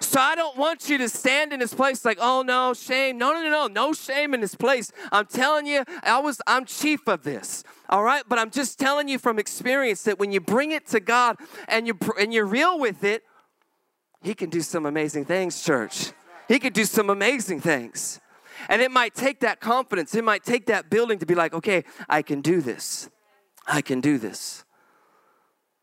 So 0.00 0.18
I 0.18 0.34
don't 0.34 0.56
want 0.56 0.88
you 0.88 0.96
to 0.98 1.08
stand 1.08 1.52
in 1.52 1.60
this 1.60 1.74
place 1.74 2.04
like, 2.04 2.18
oh 2.20 2.42
no, 2.42 2.72
shame. 2.72 3.18
No, 3.18 3.32
no, 3.32 3.42
no, 3.42 3.50
no, 3.50 3.66
no 3.66 3.92
shame 3.92 4.32
in 4.32 4.40
this 4.40 4.54
place. 4.54 4.90
I'm 5.12 5.26
telling 5.26 5.66
you, 5.66 5.84
I 6.02 6.18
was, 6.20 6.40
I'm 6.46 6.64
chief 6.64 7.06
of 7.06 7.22
this. 7.22 7.64
All 7.90 8.02
right, 8.02 8.22
but 8.26 8.38
I'm 8.38 8.50
just 8.50 8.78
telling 8.78 9.08
you 9.08 9.18
from 9.18 9.38
experience 9.38 10.04
that 10.04 10.18
when 10.18 10.32
you 10.32 10.40
bring 10.40 10.72
it 10.72 10.86
to 10.88 11.00
God 11.00 11.36
and 11.68 11.86
you 11.86 11.98
and 12.18 12.32
you're 12.32 12.46
real 12.46 12.78
with 12.78 13.04
it, 13.04 13.24
He 14.22 14.34
can 14.34 14.48
do 14.48 14.62
some 14.62 14.86
amazing 14.86 15.26
things, 15.26 15.62
church. 15.62 16.12
He 16.48 16.58
could 16.58 16.72
do 16.72 16.84
some 16.84 17.10
amazing 17.10 17.60
things. 17.60 18.20
And 18.68 18.82
it 18.82 18.90
might 18.90 19.14
take 19.14 19.40
that 19.40 19.60
confidence, 19.60 20.14
it 20.14 20.24
might 20.24 20.44
take 20.44 20.66
that 20.66 20.90
building 20.90 21.18
to 21.18 21.26
be 21.26 21.34
like, 21.34 21.52
okay, 21.54 21.84
I 22.08 22.22
can 22.22 22.40
do 22.40 22.60
this. 22.60 23.10
I 23.66 23.82
can 23.82 24.00
do 24.00 24.18
this. 24.18 24.64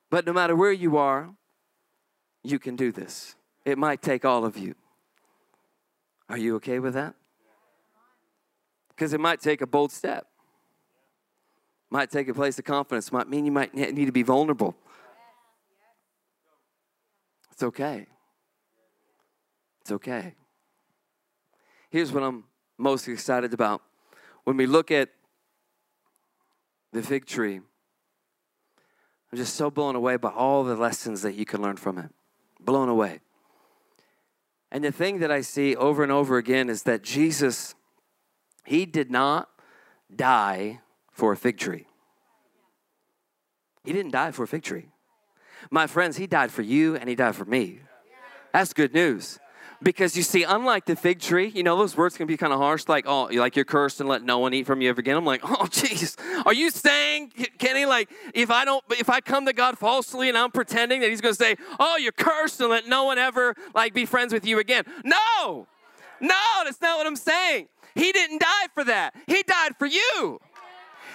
But 0.09 0.25
no 0.25 0.33
matter 0.33 0.55
where 0.55 0.71
you 0.71 0.97
are, 0.97 1.29
you 2.43 2.59
can 2.59 2.75
do 2.75 2.91
this. 2.91 3.36
It 3.67 3.77
might 3.77 4.01
take 4.01 4.23
all 4.23 4.45
of 4.45 4.57
you. 4.57 4.75
Are 6.29 6.37
you 6.37 6.55
okay 6.55 6.79
with 6.79 6.93
that? 6.93 7.15
Because 8.87 9.11
it 9.11 9.19
might 9.19 9.41
take 9.41 9.59
a 9.59 9.67
bold 9.67 9.91
step. 9.91 10.25
Might 11.89 12.09
take 12.09 12.29
a 12.29 12.33
place 12.33 12.57
of 12.57 12.63
confidence. 12.63 13.11
Might 13.11 13.27
mean 13.27 13.45
you 13.45 13.51
might 13.51 13.73
need 13.73 14.05
to 14.05 14.13
be 14.13 14.23
vulnerable. 14.23 14.77
It's 17.51 17.61
okay. 17.61 18.07
It's 19.81 19.91
okay. 19.91 20.35
Here's 21.89 22.13
what 22.13 22.23
I'm 22.23 22.45
most 22.77 23.05
excited 23.09 23.53
about. 23.53 23.81
When 24.45 24.55
we 24.55 24.65
look 24.65 24.91
at 24.91 25.09
the 26.93 27.03
fig 27.03 27.25
tree, 27.25 27.57
I'm 27.57 29.37
just 29.37 29.55
so 29.55 29.69
blown 29.69 29.97
away 29.97 30.15
by 30.15 30.29
all 30.29 30.63
the 30.63 30.77
lessons 30.77 31.21
that 31.23 31.35
you 31.35 31.43
can 31.43 31.61
learn 31.61 31.75
from 31.75 31.97
it. 31.97 32.11
Blown 32.61 32.87
away. 32.87 33.19
And 34.71 34.83
the 34.83 34.91
thing 34.91 35.19
that 35.19 35.31
I 35.31 35.41
see 35.41 35.75
over 35.75 36.03
and 36.03 36.11
over 36.11 36.37
again 36.37 36.69
is 36.69 36.83
that 36.83 37.01
Jesus, 37.01 37.75
he 38.65 38.85
did 38.85 39.09
not 39.09 39.49
die 40.13 40.81
for 41.11 41.31
a 41.31 41.37
fig 41.37 41.57
tree. 41.57 41.87
He 43.83 43.93
didn't 43.93 44.11
die 44.11 44.31
for 44.31 44.43
a 44.43 44.47
fig 44.47 44.63
tree. 44.63 44.89
My 45.71 45.87
friends, 45.87 46.17
he 46.17 46.27
died 46.27 46.51
for 46.51 46.61
you 46.61 46.95
and 46.95 47.09
he 47.09 47.15
died 47.15 47.35
for 47.35 47.45
me. 47.45 47.79
That's 48.53 48.73
good 48.73 48.93
news. 48.93 49.39
Because 49.81 50.17
you 50.17 50.23
see, 50.23 50.43
unlike 50.43 50.85
the 50.85 50.95
fig 50.95 51.19
tree, 51.19 51.49
you 51.49 51.61
know, 51.61 51.77
those 51.77 51.95
words 51.95 52.17
can 52.17 52.25
be 52.25 52.35
kind 52.35 52.51
of 52.51 52.59
harsh, 52.59 52.85
like, 52.87 53.05
oh, 53.07 53.25
like 53.25 53.55
you're 53.55 53.65
cursed 53.65 53.99
and 53.99 54.09
let 54.09 54.23
no 54.23 54.39
one 54.39 54.53
eat 54.53 54.65
from 54.65 54.81
you 54.81 54.89
ever 54.89 54.99
again. 54.99 55.15
I'm 55.15 55.25
like, 55.25 55.41
oh, 55.43 55.67
jeez. 55.69 56.17
Are 56.45 56.53
you 56.53 56.71
saying, 56.71 57.31
Kenny, 57.59 57.85
like, 57.85 58.09
if 58.33 58.49
I 58.49 58.65
don't, 58.65 58.83
if 58.91 59.09
I 59.09 59.21
come 59.21 59.45
to 59.45 59.53
God 59.53 59.77
falsely 59.77 60.29
and 60.29 60.37
I'm 60.37 60.51
pretending 60.51 61.01
that 61.01 61.09
he's 61.11 61.21
going 61.21 61.35
to 61.35 61.39
say, 61.39 61.57
oh, 61.79 61.97
you're 61.97 62.11
cursed 62.11 62.59
and 62.59 62.69
let 62.69 62.87
no 62.87 63.03
one 63.03 63.19
ever, 63.19 63.55
like, 63.75 63.93
be 63.93 64.05
friends 64.05 64.33
with 64.33 64.45
you 64.47 64.57
again? 64.57 64.83
No, 65.03 65.67
no, 66.19 66.61
that's 66.63 66.81
not 66.81 66.97
what 66.97 67.05
I'm 67.05 67.15
saying. 67.15 67.67
He 67.97 68.11
didn't 68.11 68.41
die 68.41 68.67
for 68.73 68.83
that. 68.83 69.15
He 69.25 69.43
died 69.43 69.75
for 69.77 69.87
you. 69.87 70.39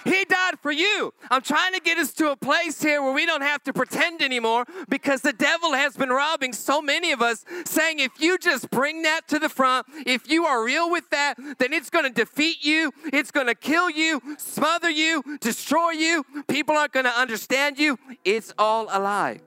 He 0.05 0.25
died 0.25 0.59
for 0.61 0.73
you. 0.73 1.15
I'm 1.31 1.43
trying 1.43 1.75
to 1.75 1.81
get 1.81 1.99
us 1.99 2.13
to 2.15 2.31
a 2.33 2.37
place 2.37 2.83
here 2.83 3.03
where 3.03 3.13
we 3.13 3.27
don't 3.27 3.43
have 3.43 3.63
to 3.65 3.73
pretend 3.73 4.23
anymore 4.23 4.65
because 4.89 5.23
the 5.23 5.33
devil 5.33 5.73
has 5.75 5.97
been 5.97 6.09
robbing 6.09 6.53
so 6.53 6.83
many 6.83 7.13
of 7.13 7.23
us, 7.23 7.45
saying 7.65 8.01
if 8.01 8.21
you 8.21 8.39
just 8.39 8.71
bring 8.71 9.03
that 9.03 9.29
to 9.29 9.39
the 9.39 9.49
front, 9.49 9.87
if 10.07 10.31
you 10.31 10.45
are 10.45 10.65
real 10.65 10.91
with 10.91 11.09
that, 11.11 11.37
then 11.59 11.73
it's 11.73 11.91
going 11.91 12.05
to 12.05 12.11
defeat 12.11 12.65
you, 12.65 12.93
it's 13.13 13.31
going 13.31 13.47
to 13.47 13.55
kill 13.55 13.89
you, 13.91 14.21
smother 14.39 14.91
you, 14.91 15.23
destroy 15.41 15.91
you. 15.91 16.25
People 16.49 16.77
aren't 16.77 16.93
going 16.93 17.07
to 17.07 17.19
understand 17.19 17.79
you. 17.79 17.99
It's 18.25 18.53
all 18.59 18.89
a 18.91 18.99
lie. 18.99 19.41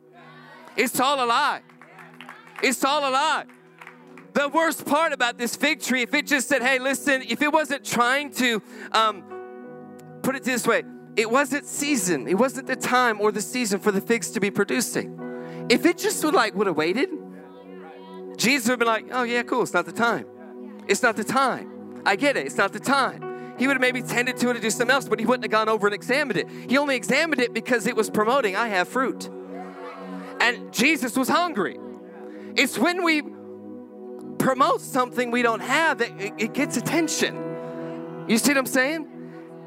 It's 0.77 0.99
all 0.99 1.23
a 1.23 1.27
lie. 1.27 1.61
It's 2.63 2.83
all 2.83 3.07
a 3.07 3.11
lie. 3.11 3.45
The 4.33 4.49
worst 4.49 4.85
part 4.85 5.13
about 5.13 5.37
this 5.37 5.55
fig 5.55 5.81
tree, 5.81 6.01
if 6.01 6.13
it 6.13 6.27
just 6.27 6.49
said, 6.49 6.61
hey, 6.61 6.77
listen, 6.79 7.23
if 7.27 7.41
it 7.41 7.51
wasn't 7.53 7.85
trying 7.85 8.31
to 8.33 8.61
um, 8.91 9.23
put 10.25 10.35
it 10.35 10.43
this 10.43 10.65
way 10.67 10.83
it 11.15 11.31
wasn't 11.31 11.65
season, 11.65 12.27
it 12.27 12.33
wasn't 12.33 12.67
the 12.67 12.75
time 12.75 13.21
or 13.21 13.31
the 13.31 13.41
season 13.41 13.79
for 13.79 13.91
the 13.91 14.01
figs 14.01 14.31
to 14.31 14.41
be 14.41 14.51
producing. 14.51 15.17
If 15.69 15.85
it 15.85 15.97
just 15.97 16.21
would 16.25 16.33
like 16.33 16.55
would 16.55 16.67
have 16.67 16.75
waited, 16.75 17.09
Jesus 18.35 18.67
would 18.67 18.73
have 18.73 18.79
been 18.79 18.87
like, 18.87 19.07
oh 19.13 19.23
yeah, 19.23 19.43
cool, 19.43 19.61
it's 19.61 19.73
not 19.73 19.85
the 19.85 19.93
time. 19.93 20.25
It's 20.89 21.01
not 21.01 21.15
the 21.15 21.23
time. 21.23 22.01
I 22.05 22.17
get 22.17 22.35
it, 22.35 22.45
it's 22.45 22.57
not 22.57 22.73
the 22.73 22.81
time. 22.81 23.55
He 23.57 23.65
would 23.65 23.77
have 23.77 23.81
maybe 23.81 24.01
tended 24.01 24.35
to 24.37 24.49
it 24.49 24.55
to 24.55 24.59
do 24.59 24.69
something 24.69 24.93
else, 24.93 25.07
but 25.07 25.19
he 25.19 25.25
wouldn't 25.25 25.45
have 25.45 25.51
gone 25.51 25.69
over 25.69 25.87
and 25.87 25.93
examined 25.93 26.37
it. 26.37 26.49
He 26.69 26.77
only 26.77 26.97
examined 26.97 27.39
it 27.39 27.53
because 27.53 27.87
it 27.87 27.95
was 27.95 28.09
promoting, 28.09 28.57
I 28.57 28.67
have 28.67 28.89
fruit. 28.89 29.29
And 30.41 30.73
Jesus 30.73 31.15
was 31.15 31.29
hungry. 31.29 31.79
It's 32.55 32.77
when 32.77 33.05
we 33.05 33.21
promote 34.37 34.81
something 34.81 35.31
we 35.31 35.43
don't 35.43 35.61
have 35.61 35.99
that 35.99 36.11
it, 36.19 36.33
it 36.37 36.53
gets 36.53 36.75
attention. 36.75 38.25
You 38.27 38.37
see 38.37 38.49
what 38.49 38.57
I'm 38.57 38.65
saying? 38.65 39.14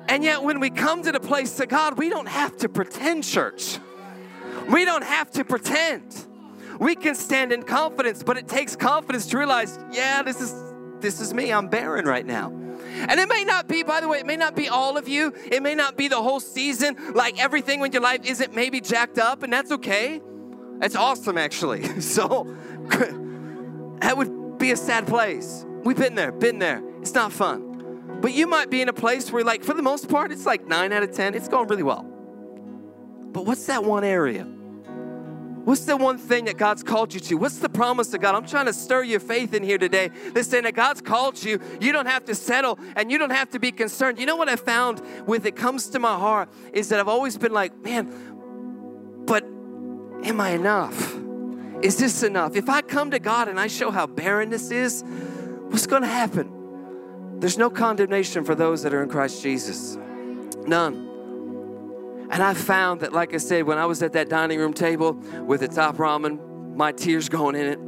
And 0.08 0.24
yet, 0.24 0.42
when 0.42 0.58
we 0.58 0.70
come 0.70 1.02
to 1.02 1.12
the 1.12 1.20
place 1.20 1.60
of 1.60 1.68
God, 1.68 1.98
we 1.98 2.08
don't 2.08 2.28
have 2.28 2.56
to 2.58 2.68
pretend, 2.68 3.24
church. 3.24 3.78
We 4.70 4.84
don't 4.84 5.04
have 5.04 5.30
to 5.32 5.44
pretend. 5.44 6.26
We 6.80 6.94
can 6.94 7.14
stand 7.14 7.52
in 7.52 7.62
confidence, 7.62 8.22
but 8.22 8.38
it 8.38 8.48
takes 8.48 8.74
confidence 8.74 9.26
to 9.26 9.38
realize, 9.38 9.78
yeah, 9.92 10.22
this 10.22 10.40
is 10.40 10.54
this 11.00 11.20
is 11.20 11.32
me. 11.32 11.52
I'm 11.52 11.68
barren 11.68 12.06
right 12.06 12.26
now. 12.26 12.48
And 12.50 13.20
it 13.20 13.28
may 13.28 13.44
not 13.44 13.68
be, 13.68 13.82
by 13.82 14.00
the 14.00 14.08
way, 14.08 14.18
it 14.18 14.26
may 14.26 14.36
not 14.36 14.56
be 14.56 14.68
all 14.68 14.96
of 14.96 15.08
you. 15.08 15.32
It 15.50 15.62
may 15.62 15.74
not 15.74 15.96
be 15.96 16.08
the 16.08 16.20
whole 16.20 16.40
season. 16.40 16.96
Like 17.14 17.40
everything 17.40 17.80
in 17.84 17.92
your 17.92 18.02
life 18.02 18.24
isn't 18.24 18.54
maybe 18.54 18.80
jacked 18.80 19.18
up, 19.18 19.42
and 19.42 19.52
that's 19.52 19.70
okay. 19.72 20.20
That's 20.78 20.96
awesome, 20.96 21.38
actually. 21.38 21.82
So 22.00 22.56
that 24.00 24.16
would 24.16 24.58
be 24.58 24.72
a 24.72 24.76
sad 24.76 25.06
place. 25.06 25.64
We've 25.84 25.96
been 25.96 26.14
there, 26.14 26.32
been 26.32 26.58
there. 26.58 26.82
It's 27.00 27.14
not 27.14 27.32
fun. 27.32 27.67
But 28.20 28.32
you 28.32 28.46
might 28.46 28.70
be 28.70 28.82
in 28.82 28.88
a 28.88 28.92
place 28.92 29.30
where, 29.30 29.44
like, 29.44 29.62
for 29.62 29.74
the 29.74 29.82
most 29.82 30.08
part, 30.08 30.32
it's 30.32 30.46
like 30.46 30.66
nine 30.66 30.92
out 30.92 31.02
of 31.02 31.12
10. 31.12 31.34
It's 31.34 31.48
going 31.48 31.68
really 31.68 31.84
well. 31.84 32.02
But 32.02 33.46
what's 33.46 33.66
that 33.66 33.84
one 33.84 34.04
area? 34.04 34.44
What's 35.64 35.84
the 35.84 35.98
one 35.98 36.16
thing 36.16 36.46
that 36.46 36.56
God's 36.56 36.82
called 36.82 37.12
you 37.12 37.20
to? 37.20 37.34
What's 37.34 37.58
the 37.58 37.68
promise 37.68 38.14
of 38.14 38.22
God? 38.22 38.34
I'm 38.34 38.46
trying 38.46 38.66
to 38.66 38.72
stir 38.72 39.02
your 39.02 39.20
faith 39.20 39.52
in 39.52 39.62
here 39.62 39.76
today. 39.76 40.08
This 40.32 40.48
saying 40.48 40.64
that 40.64 40.74
God's 40.74 41.02
called 41.02 41.42
you. 41.44 41.60
You 41.78 41.92
don't 41.92 42.06
have 42.06 42.24
to 42.24 42.34
settle 42.34 42.78
and 42.96 43.12
you 43.12 43.18
don't 43.18 43.30
have 43.30 43.50
to 43.50 43.58
be 43.58 43.70
concerned. 43.70 44.18
You 44.18 44.24
know 44.24 44.36
what 44.36 44.48
I 44.48 44.56
found 44.56 45.02
with 45.26 45.44
it 45.44 45.56
comes 45.56 45.88
to 45.90 45.98
my 45.98 46.16
heart 46.16 46.48
is 46.72 46.88
that 46.88 46.98
I've 46.98 47.08
always 47.08 47.36
been 47.36 47.52
like, 47.52 47.76
man, 47.84 49.24
but 49.26 49.44
am 49.44 50.40
I 50.40 50.52
enough? 50.52 51.14
Is 51.82 51.98
this 51.98 52.22
enough? 52.22 52.56
If 52.56 52.70
I 52.70 52.80
come 52.80 53.10
to 53.10 53.18
God 53.18 53.48
and 53.48 53.60
I 53.60 53.66
show 53.66 53.90
how 53.90 54.06
barren 54.06 54.48
this 54.48 54.70
is, 54.70 55.04
what's 55.68 55.86
going 55.86 56.00
to 56.00 56.08
happen? 56.08 56.57
There's 57.38 57.56
no 57.56 57.70
condemnation 57.70 58.44
for 58.44 58.54
those 58.54 58.82
that 58.82 58.92
are 58.92 59.02
in 59.02 59.08
Christ 59.08 59.42
Jesus. 59.42 59.96
None. 60.66 61.06
And 62.30 62.42
I 62.42 62.52
found 62.52 63.00
that, 63.00 63.12
like 63.12 63.32
I 63.32 63.38
said, 63.38 63.64
when 63.64 63.78
I 63.78 63.86
was 63.86 64.02
at 64.02 64.12
that 64.12 64.28
dining 64.28 64.58
room 64.58 64.74
table 64.74 65.12
with 65.46 65.60
the 65.60 65.68
top 65.68 65.96
ramen, 65.96 66.74
my 66.74 66.92
tears 66.92 67.28
going 67.28 67.54
in 67.54 67.66
it, 67.66 67.78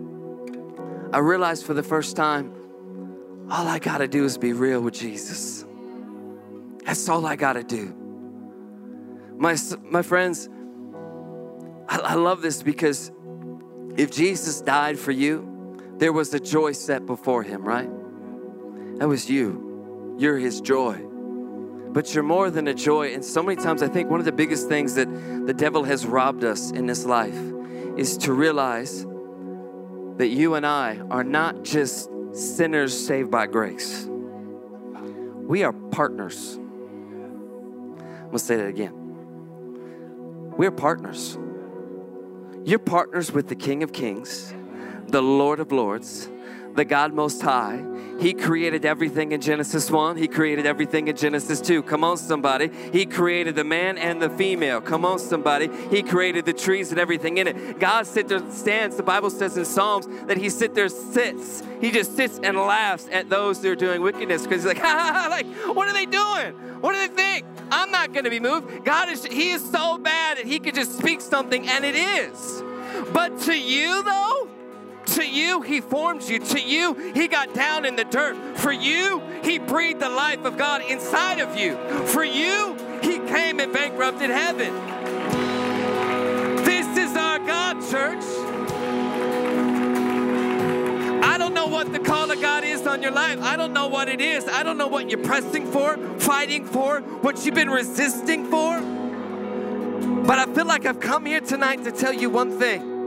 I 1.12 1.18
realized 1.18 1.64
for 1.66 1.74
the 1.74 1.82
first 1.82 2.16
time, 2.16 2.54
all 3.50 3.66
I 3.66 3.80
got 3.80 3.98
to 3.98 4.08
do 4.08 4.24
is 4.24 4.38
be 4.38 4.52
real 4.52 4.80
with 4.80 4.94
Jesus. 4.94 5.64
That's 6.84 7.08
all 7.08 7.26
I 7.26 7.36
got 7.36 7.54
to 7.54 7.64
do. 7.64 7.94
My, 9.36 9.56
my 9.82 10.02
friends, 10.02 10.48
I, 11.88 11.98
I 11.98 12.14
love 12.14 12.42
this 12.42 12.62
because 12.62 13.10
if 13.96 14.12
Jesus 14.12 14.60
died 14.60 14.98
for 14.98 15.10
you, 15.10 15.76
there 15.96 16.12
was 16.12 16.32
a 16.32 16.40
joy 16.40 16.72
set 16.72 17.04
before 17.04 17.42
him, 17.42 17.64
right? 17.64 17.90
That 19.00 19.08
was 19.08 19.30
you. 19.30 20.16
You're 20.18 20.36
His 20.36 20.60
joy. 20.60 20.94
But 21.92 22.14
you're 22.14 22.22
more 22.22 22.50
than 22.50 22.68
a 22.68 22.74
joy. 22.74 23.14
And 23.14 23.24
so 23.24 23.42
many 23.42 23.60
times, 23.60 23.82
I 23.82 23.88
think 23.88 24.10
one 24.10 24.20
of 24.20 24.26
the 24.26 24.32
biggest 24.32 24.68
things 24.68 24.94
that 24.94 25.08
the 25.46 25.54
devil 25.54 25.84
has 25.84 26.04
robbed 26.06 26.44
us 26.44 26.70
in 26.70 26.84
this 26.86 27.06
life 27.06 27.34
is 27.96 28.18
to 28.18 28.34
realize 28.34 29.06
that 30.18 30.28
you 30.28 30.54
and 30.54 30.66
I 30.66 30.98
are 31.10 31.24
not 31.24 31.64
just 31.64 32.10
sinners 32.32 32.94
saved 33.06 33.30
by 33.30 33.46
grace, 33.46 34.06
we 34.06 35.64
are 35.64 35.72
partners. 35.72 36.58
I'm 36.58 38.26
gonna 38.26 38.38
say 38.38 38.56
that 38.56 38.68
again. 38.68 38.92
We're 40.58 40.70
partners. 40.70 41.38
You're 42.64 42.78
partners 42.78 43.32
with 43.32 43.48
the 43.48 43.54
King 43.54 43.82
of 43.82 43.94
Kings, 43.94 44.52
the 45.08 45.22
Lord 45.22 45.58
of 45.58 45.72
Lords, 45.72 46.28
the 46.74 46.84
God 46.84 47.12
Most 47.12 47.42
High. 47.42 47.84
He 48.20 48.34
created 48.34 48.84
everything 48.84 49.32
in 49.32 49.40
Genesis 49.40 49.90
1. 49.90 50.18
He 50.18 50.28
created 50.28 50.66
everything 50.66 51.08
in 51.08 51.16
Genesis 51.16 51.58
2. 51.62 51.82
Come 51.84 52.04
on, 52.04 52.18
somebody. 52.18 52.70
He 52.92 53.06
created 53.06 53.54
the 53.54 53.64
man 53.64 53.96
and 53.96 54.20
the 54.20 54.28
female. 54.28 54.82
Come 54.82 55.06
on, 55.06 55.18
somebody. 55.18 55.70
He 55.88 56.02
created 56.02 56.44
the 56.44 56.52
trees 56.52 56.90
and 56.90 57.00
everything 57.00 57.38
in 57.38 57.48
it. 57.48 57.78
God 57.78 58.06
sit 58.06 58.28
there, 58.28 58.40
stands. 58.52 58.96
The 58.96 59.02
Bible 59.02 59.30
says 59.30 59.56
in 59.56 59.64
Psalms 59.64 60.06
that 60.26 60.36
He 60.36 60.50
sit 60.50 60.74
there, 60.74 60.90
sits. 60.90 61.62
He 61.80 61.90
just 61.90 62.14
sits 62.14 62.38
and 62.42 62.58
laughs 62.58 63.08
at 63.10 63.30
those 63.30 63.60
that 63.60 63.70
are 63.70 63.76
doing 63.76 64.02
wickedness 64.02 64.42
because 64.42 64.64
He's 64.64 64.66
like, 64.66 64.78
ha, 64.82 65.12
ha, 65.14 65.22
ha, 65.22 65.28
like, 65.30 65.46
what 65.74 65.88
are 65.88 65.94
they 65.94 66.06
doing? 66.06 66.52
What 66.82 66.92
do 66.92 66.98
they 66.98 67.14
think? 67.14 67.46
I'm 67.70 67.90
not 67.90 68.12
going 68.12 68.24
to 68.24 68.30
be 68.30 68.40
moved. 68.40 68.84
God 68.84 69.08
is, 69.08 69.24
He 69.24 69.50
is 69.50 69.62
so 69.70 69.96
bad 69.96 70.36
that 70.36 70.44
He 70.44 70.58
could 70.58 70.74
just 70.74 70.98
speak 70.98 71.22
something 71.22 71.66
and 71.66 71.86
it 71.86 71.94
is. 71.94 72.62
But 73.14 73.40
to 73.42 73.58
you, 73.58 74.02
though, 74.02 74.39
to 75.14 75.26
you, 75.26 75.62
He 75.62 75.80
formed 75.80 76.22
you. 76.22 76.38
To 76.38 76.60
you, 76.60 76.94
He 77.14 77.28
got 77.28 77.54
down 77.54 77.84
in 77.84 77.96
the 77.96 78.04
dirt. 78.04 78.58
For 78.58 78.72
you, 78.72 79.22
He 79.42 79.58
breathed 79.58 80.00
the 80.00 80.08
life 80.08 80.44
of 80.44 80.56
God 80.56 80.82
inside 80.82 81.40
of 81.40 81.58
you. 81.58 81.76
For 82.06 82.24
you, 82.24 82.76
He 83.02 83.18
came 83.18 83.60
and 83.60 83.72
bankrupted 83.72 84.30
heaven. 84.30 84.74
This 86.64 86.86
is 86.96 87.16
our 87.16 87.38
God, 87.38 87.80
church. 87.90 88.24
I 91.22 91.38
don't 91.38 91.54
know 91.54 91.66
what 91.66 91.92
the 91.92 91.98
call 91.98 92.30
of 92.30 92.40
God 92.40 92.64
is 92.64 92.86
on 92.86 93.02
your 93.02 93.12
life. 93.12 93.40
I 93.42 93.56
don't 93.56 93.72
know 93.72 93.88
what 93.88 94.08
it 94.08 94.20
is. 94.20 94.48
I 94.48 94.62
don't 94.62 94.78
know 94.78 94.88
what 94.88 95.10
you're 95.10 95.22
pressing 95.24 95.66
for, 95.66 95.96
fighting 96.18 96.64
for, 96.64 97.00
what 97.00 97.44
you've 97.44 97.54
been 97.54 97.70
resisting 97.70 98.46
for. 98.46 98.80
But 100.26 100.38
I 100.38 100.46
feel 100.54 100.66
like 100.66 100.86
I've 100.86 101.00
come 101.00 101.26
here 101.26 101.40
tonight 101.40 101.84
to 101.84 101.92
tell 101.92 102.12
you 102.12 102.30
one 102.30 102.58
thing 102.58 102.99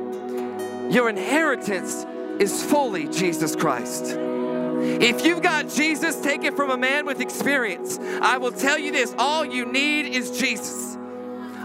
your 0.94 1.10
inheritance 1.10 2.06
is 2.40 2.64
fully 2.64 3.08
Jesus 3.08 3.56
Christ. 3.56 4.16
If 4.16 5.26
you've 5.26 5.42
got 5.42 5.70
Jesus, 5.70 6.20
take 6.20 6.44
it 6.44 6.56
from 6.56 6.70
a 6.70 6.78
man 6.78 7.06
with 7.06 7.22
experience. 7.22 8.00
I 8.22 8.38
will 8.38 8.52
tell 8.52 8.78
you 8.78 8.92
this 8.92 9.16
all 9.18 9.46
you 9.46 9.66
need 9.66 10.08
is 10.08 10.38
Jesus. 10.38 10.98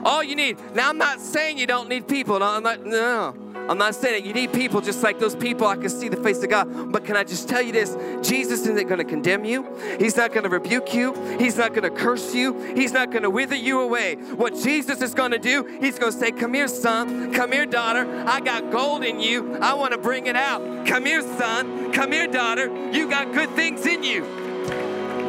All 0.04 0.22
you 0.22 0.36
need. 0.36 0.58
Now, 0.74 0.88
I'm 0.88 0.98
not 0.98 1.20
saying 1.20 1.58
you 1.58 1.66
don't 1.66 1.88
need 1.88 2.06
people. 2.06 2.38
No, 2.38 2.60
not, 2.60 2.86
no. 2.86 3.34
I'm 3.68 3.76
not 3.76 3.94
saying 3.94 4.22
that 4.22 4.26
you 4.26 4.32
need 4.32 4.52
people 4.52 4.80
just 4.80 5.02
like 5.02 5.18
those 5.18 5.36
people. 5.36 5.66
I 5.66 5.76
can 5.76 5.90
see 5.90 6.08
the 6.08 6.16
face 6.16 6.42
of 6.42 6.48
God. 6.48 6.90
But 6.90 7.04
can 7.04 7.16
I 7.16 7.24
just 7.24 7.48
tell 7.48 7.60
you 7.60 7.72
this? 7.72 7.96
Jesus 8.26 8.60
isn't 8.60 8.88
going 8.88 8.98
to 8.98 9.04
condemn 9.04 9.44
you. 9.44 9.66
He's 9.98 10.16
not 10.16 10.32
going 10.32 10.44
to 10.44 10.48
rebuke 10.48 10.94
you. 10.94 11.12
He's 11.38 11.58
not 11.58 11.74
going 11.74 11.82
to 11.82 11.90
curse 11.90 12.34
you. 12.34 12.58
He's 12.74 12.92
not 12.92 13.10
going 13.10 13.24
to 13.24 13.30
wither 13.30 13.56
you 13.56 13.80
away. 13.80 14.14
What 14.14 14.54
Jesus 14.54 15.02
is 15.02 15.12
going 15.12 15.32
to 15.32 15.38
do, 15.38 15.64
He's 15.80 15.98
going 15.98 16.12
to 16.12 16.18
say, 16.18 16.30
Come 16.30 16.54
here, 16.54 16.68
son. 16.68 17.32
Come 17.34 17.52
here, 17.52 17.66
daughter. 17.66 18.24
I 18.26 18.40
got 18.40 18.70
gold 18.70 19.04
in 19.04 19.20
you. 19.20 19.56
I 19.56 19.74
want 19.74 19.92
to 19.92 19.98
bring 19.98 20.26
it 20.26 20.36
out. 20.36 20.86
Come 20.86 21.04
here, 21.04 21.20
son. 21.20 21.92
Come 21.92 22.12
here, 22.12 22.26
daughter. 22.26 22.68
You 22.90 23.08
got 23.08 23.32
good 23.32 23.50
things 23.50 23.84
in 23.84 24.02
you. 24.02 24.22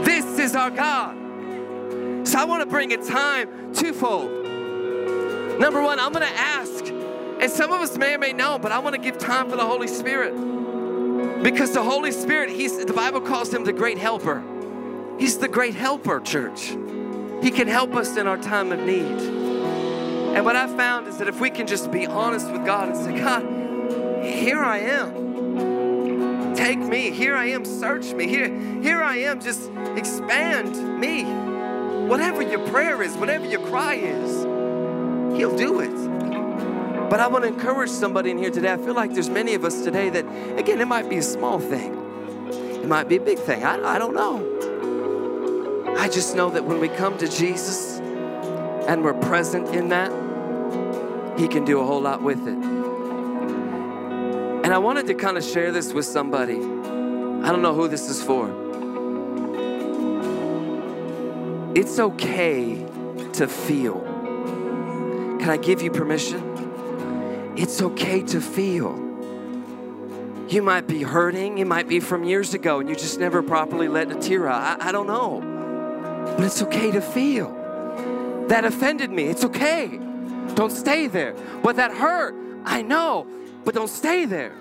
This 0.03 0.39
is 0.39 0.55
our 0.55 0.71
God. 0.71 1.15
So 2.25 2.39
I 2.39 2.45
want 2.45 2.61
to 2.61 2.69
bring 2.69 2.93
a 2.93 2.97
time 2.97 3.73
twofold. 3.73 4.29
Number 5.59 5.81
one, 5.81 5.99
I'm 5.99 6.13
going 6.13 6.25
to 6.25 6.39
ask, 6.39 6.85
and 7.39 7.51
some 7.51 7.71
of 7.71 7.81
us 7.81 7.97
may 7.97 8.15
or 8.15 8.17
may 8.17 8.33
know, 8.33 8.59
but 8.59 8.71
I 8.71 8.79
want 8.79 8.95
to 8.95 9.01
give 9.01 9.17
time 9.17 9.49
for 9.49 9.55
the 9.55 9.65
Holy 9.65 9.87
Spirit. 9.87 10.33
Because 11.43 11.71
the 11.71 11.83
Holy 11.83 12.11
Spirit, 12.11 12.49
he's, 12.49 12.85
the 12.85 12.93
Bible 12.93 13.21
calls 13.21 13.53
him 13.53 13.63
the 13.63 13.73
great 13.73 13.97
helper. 13.97 14.43
He's 15.17 15.37
the 15.37 15.47
great 15.47 15.75
helper, 15.75 16.19
church. 16.19 16.75
He 17.41 17.51
can 17.51 17.67
help 17.67 17.95
us 17.95 18.17
in 18.17 18.27
our 18.27 18.37
time 18.37 18.71
of 18.71 18.79
need. 18.79 19.05
And 20.35 20.45
what 20.45 20.55
I 20.55 20.67
found 20.67 21.07
is 21.07 21.17
that 21.17 21.27
if 21.27 21.39
we 21.39 21.49
can 21.49 21.65
just 21.65 21.91
be 21.91 22.05
honest 22.05 22.51
with 22.51 22.65
God 22.65 22.89
and 22.89 22.97
say, 22.97 23.17
God, 23.17 23.43
here 24.23 24.59
I 24.59 24.79
am. 24.79 26.55
Take 26.55 26.79
me. 26.79 27.11
Here 27.11 27.35
I 27.35 27.45
am. 27.45 27.63
Search 27.63 28.13
me. 28.13 28.27
Here, 28.27 28.49
here 28.81 29.01
I 29.01 29.15
am. 29.17 29.39
Just 29.39 29.71
expand 29.95 30.99
me. 30.99 31.23
Whatever 32.07 32.41
your 32.41 32.67
prayer 32.67 33.01
is, 33.01 33.15
whatever 33.15 33.45
your 33.45 33.65
cry 33.67 33.95
is, 33.95 34.43
He'll 35.37 35.55
do 35.55 35.79
it. 35.79 36.38
But 37.09 37.19
I 37.19 37.27
want 37.27 37.43
to 37.43 37.47
encourage 37.47 37.89
somebody 37.89 38.29
in 38.29 38.37
here 38.37 38.51
today. 38.51 38.71
I 38.71 38.77
feel 38.77 38.93
like 38.93 39.13
there's 39.13 39.29
many 39.29 39.55
of 39.55 39.65
us 39.65 39.83
today 39.83 40.09
that, 40.11 40.25
again, 40.59 40.79
it 40.79 40.87
might 40.87 41.09
be 41.09 41.17
a 41.17 41.23
small 41.23 41.59
thing, 41.59 41.95
it 42.51 42.87
might 42.87 43.07
be 43.09 43.15
a 43.15 43.21
big 43.21 43.39
thing. 43.39 43.63
I, 43.63 43.95
I 43.95 43.97
don't 43.97 44.13
know. 44.13 44.45
I 45.97 46.07
just 46.07 46.35
know 46.35 46.49
that 46.51 46.63
when 46.63 46.79
we 46.79 46.87
come 46.87 47.17
to 47.17 47.27
Jesus 47.27 47.99
and 47.99 49.03
we're 49.03 49.15
present 49.15 49.69
in 49.69 49.89
that, 49.89 50.11
He 51.39 51.47
can 51.47 51.65
do 51.65 51.79
a 51.79 51.85
whole 51.85 52.01
lot 52.01 52.21
with 52.21 52.47
it. 52.47 52.57
And 54.63 54.73
I 54.73 54.77
wanted 54.77 55.07
to 55.07 55.15
kind 55.15 55.35
of 55.35 55.43
share 55.43 55.71
this 55.71 55.93
with 55.93 56.05
somebody. 56.05 56.57
I 56.57 57.51
don't 57.51 57.63
know 57.63 57.73
who 57.73 57.87
this 57.87 58.07
is 58.07 58.21
for. 58.21 58.49
It's 61.75 61.97
okay 61.97 62.85
to 63.33 63.47
feel. 63.47 64.01
Can 65.39 65.49
I 65.49 65.57
give 65.57 65.81
you 65.81 65.89
permission? 65.89 66.48
It's 67.61 67.81
okay 67.81 68.21
to 68.21 68.39
feel. 68.39 68.95
You 70.47 70.61
might 70.61 70.87
be 70.87 71.03
hurting, 71.03 71.57
it 71.57 71.67
might 71.67 71.89
be 71.89 71.99
from 71.99 72.23
years 72.23 72.53
ago, 72.53 72.79
and 72.79 72.87
you 72.87 72.95
just 72.95 73.19
never 73.19 73.43
properly 73.43 73.89
let 73.89 74.09
a 74.09 74.15
tear 74.15 74.47
out. 74.47 74.81
I, 74.81 74.87
I 74.87 74.91
don't 74.93 75.07
know. 75.07 75.41
But 76.37 76.45
it's 76.45 76.61
okay 76.61 76.89
to 76.91 77.01
feel. 77.01 77.53
That 78.47 78.63
offended 78.63 79.11
me. 79.11 79.25
It's 79.25 79.43
okay. 79.43 79.99
Don't 80.55 80.71
stay 80.71 81.07
there. 81.07 81.35
But 81.61 81.75
that 81.75 81.91
hurt, 81.91 82.33
I 82.63 82.81
know, 82.81 83.27
but 83.65 83.75
don't 83.75 83.89
stay 83.89 84.23
there. 84.23 84.55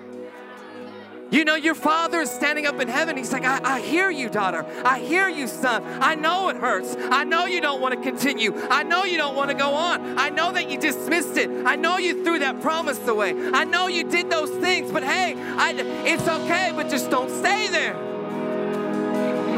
You 1.31 1.45
know, 1.45 1.55
your 1.55 1.75
father 1.75 2.21
is 2.21 2.31
standing 2.31 2.65
up 2.65 2.79
in 2.79 2.87
heaven. 2.87 3.15
He's 3.15 3.31
like, 3.31 3.45
I, 3.45 3.59
I, 3.75 3.81
hear 3.81 4.09
you, 4.09 4.29
daughter. 4.29 4.65
I 4.83 4.99
hear 4.99 5.29
you, 5.29 5.47
son. 5.47 5.83
I 6.01 6.15
know 6.15 6.49
it 6.49 6.55
hurts. 6.55 6.95
I 6.97 7.23
know 7.23 7.45
you 7.45 7.61
don't 7.61 7.81
want 7.81 7.93
to 7.93 8.01
continue. 8.01 8.53
I 8.69 8.81
know 8.81 9.03
you 9.03 9.17
don't 9.17 9.35
want 9.35 9.51
to 9.51 9.55
go 9.55 9.73
on. 9.73 10.17
I 10.17 10.29
know 10.29 10.51
that 10.51 10.71
you 10.71 10.79
dismissed 10.79 11.37
it. 11.37 11.49
I 11.67 11.75
know 11.75 11.97
you 11.97 12.23
threw 12.23 12.39
that 12.39 12.61
promise 12.61 13.05
away. 13.07 13.35
I 13.53 13.63
know 13.63 13.87
you 13.87 14.05
did 14.05 14.31
those 14.31 14.49
things, 14.49 14.91
but 14.91 15.03
hey, 15.03 15.35
I, 15.37 15.73
it's 16.05 16.27
okay, 16.27 16.71
but 16.75 16.89
just 16.89 17.11
don't 17.11 17.29
stay 17.29 17.67
there. 17.67 17.95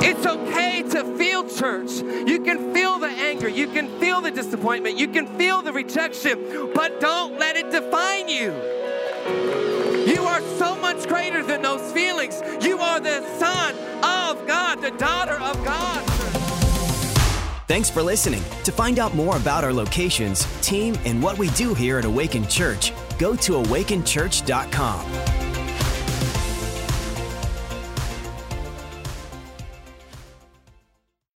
It's 0.03 0.25
okay 0.25 0.83
to 0.89 1.17
feel 1.17 1.47
church. 1.47 1.91
You 2.01 2.41
can 2.41 2.73
feel 2.73 2.99
the 2.99 3.07
anger. 3.07 3.47
You 3.47 3.67
can 3.67 3.87
feel 3.99 4.19
the 4.19 4.31
disappointment. 4.31 4.97
You 4.97 5.07
can 5.07 5.25
feel 5.37 5.61
the 5.61 5.71
rejection, 5.71 6.71
but 6.73 6.99
don't 6.99 7.39
let 7.39 7.55
it 7.55 7.71
define 7.71 8.27
you. 8.27 8.51
You 10.07 10.23
are 10.23 10.41
so 10.57 10.75
much 10.93 11.07
greater 11.07 11.43
than 11.43 11.61
those 11.61 11.91
feelings. 11.91 12.41
You 12.61 12.77
are 12.79 12.99
the 12.99 13.21
son 13.37 13.75
of 14.03 14.45
God, 14.47 14.81
the 14.81 14.91
daughter 14.91 15.35
of 15.35 15.63
God. 15.63 16.03
Thanks 17.67 17.89
for 17.89 18.03
listening. 18.03 18.43
To 18.65 18.71
find 18.71 18.99
out 18.99 19.15
more 19.15 19.37
about 19.37 19.63
our 19.63 19.71
locations, 19.71 20.45
team, 20.61 20.97
and 21.05 21.23
what 21.23 21.37
we 21.37 21.49
do 21.51 21.73
here 21.73 21.97
at 21.97 22.05
Awaken 22.05 22.45
Church, 22.47 22.91
go 23.17 23.35
to 23.37 23.53
awakenchurch.com. 23.53 25.40